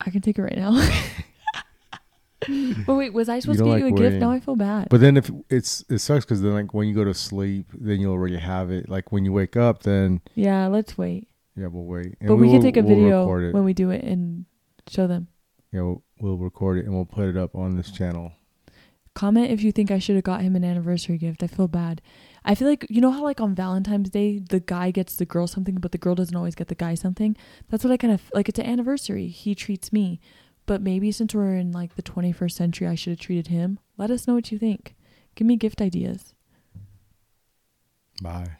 I 0.00 0.10
can 0.10 0.20
take 0.20 0.38
it 0.38 0.42
right 0.42 0.56
now. 0.56 0.72
but 2.86 2.94
wait, 2.94 3.12
was 3.12 3.28
I 3.28 3.38
supposed 3.38 3.60
to 3.60 3.64
get 3.64 3.78
you 3.78 3.86
a 3.86 3.90
like 3.90 3.96
gift? 3.96 4.16
Now 4.16 4.30
I 4.30 4.40
feel 4.40 4.56
bad. 4.56 4.88
But 4.90 5.00
then 5.00 5.16
if 5.16 5.30
it's 5.48 5.84
it 5.88 5.98
sucks 5.98 6.24
because 6.24 6.42
then 6.42 6.52
like 6.52 6.74
when 6.74 6.88
you 6.88 6.94
go 6.94 7.04
to 7.04 7.14
sleep, 7.14 7.66
then 7.72 8.00
you'll 8.00 8.12
already 8.12 8.36
have 8.36 8.70
it. 8.70 8.88
Like 8.88 9.12
when 9.12 9.24
you 9.24 9.32
wake 9.32 9.56
up, 9.56 9.84
then 9.84 10.20
yeah, 10.34 10.66
let's 10.66 10.98
wait. 10.98 11.28
yeah, 11.56 11.68
we'll 11.68 11.84
wait. 11.84 12.16
And 12.20 12.28
but 12.28 12.36
we, 12.36 12.46
will- 12.46 12.54
can 12.54 12.62
take 12.62 12.76
a 12.76 12.82
we'll 12.82 12.96
video 12.96 13.52
when 13.52 13.64
we 13.64 13.72
do 13.72 13.90
it 13.90 14.02
and 14.02 14.44
show 14.88 15.06
them. 15.06 15.28
yeah, 15.72 15.82
we'll, 15.82 16.02
we'll 16.20 16.38
record 16.38 16.78
it 16.78 16.86
and 16.86 16.94
we'll 16.94 17.04
put 17.04 17.28
it 17.28 17.36
up 17.36 17.54
on 17.54 17.76
this 17.76 17.90
channel. 17.90 18.32
Comment 19.14 19.50
if 19.50 19.62
you 19.62 19.72
think 19.72 19.90
I 19.90 19.98
should 19.98 20.16
have 20.16 20.24
got 20.24 20.42
him 20.42 20.56
an 20.56 20.64
anniversary 20.64 21.16
gift. 21.16 21.42
I 21.42 21.46
feel 21.46 21.68
bad. 21.68 22.02
I 22.46 22.54
feel 22.54 22.68
like 22.68 22.86
you 22.88 23.00
know 23.00 23.10
how 23.10 23.24
like 23.24 23.40
on 23.40 23.54
Valentine's 23.54 24.08
Day 24.08 24.38
the 24.38 24.60
guy 24.60 24.92
gets 24.92 25.16
the 25.16 25.26
girl 25.26 25.46
something, 25.46 25.74
but 25.74 25.90
the 25.92 25.98
girl 25.98 26.14
doesn't 26.14 26.36
always 26.36 26.54
get 26.54 26.68
the 26.68 26.76
guy 26.76 26.94
something. 26.94 27.36
That's 27.68 27.82
what 27.82 27.92
I 27.92 27.96
kind 27.96 28.14
of 28.14 28.22
like. 28.32 28.48
It's 28.48 28.58
an 28.58 28.66
anniversary. 28.66 29.26
He 29.26 29.54
treats 29.54 29.92
me, 29.92 30.20
but 30.64 30.80
maybe 30.80 31.10
since 31.10 31.34
we're 31.34 31.56
in 31.56 31.72
like 31.72 31.96
the 31.96 32.02
21st 32.02 32.52
century, 32.52 32.86
I 32.86 32.94
should 32.94 33.10
have 33.10 33.20
treated 33.20 33.48
him. 33.48 33.80
Let 33.96 34.12
us 34.12 34.28
know 34.28 34.34
what 34.34 34.52
you 34.52 34.58
think. 34.58 34.94
Give 35.34 35.46
me 35.46 35.56
gift 35.56 35.82
ideas. 35.82 36.34
Bye. 38.22 38.56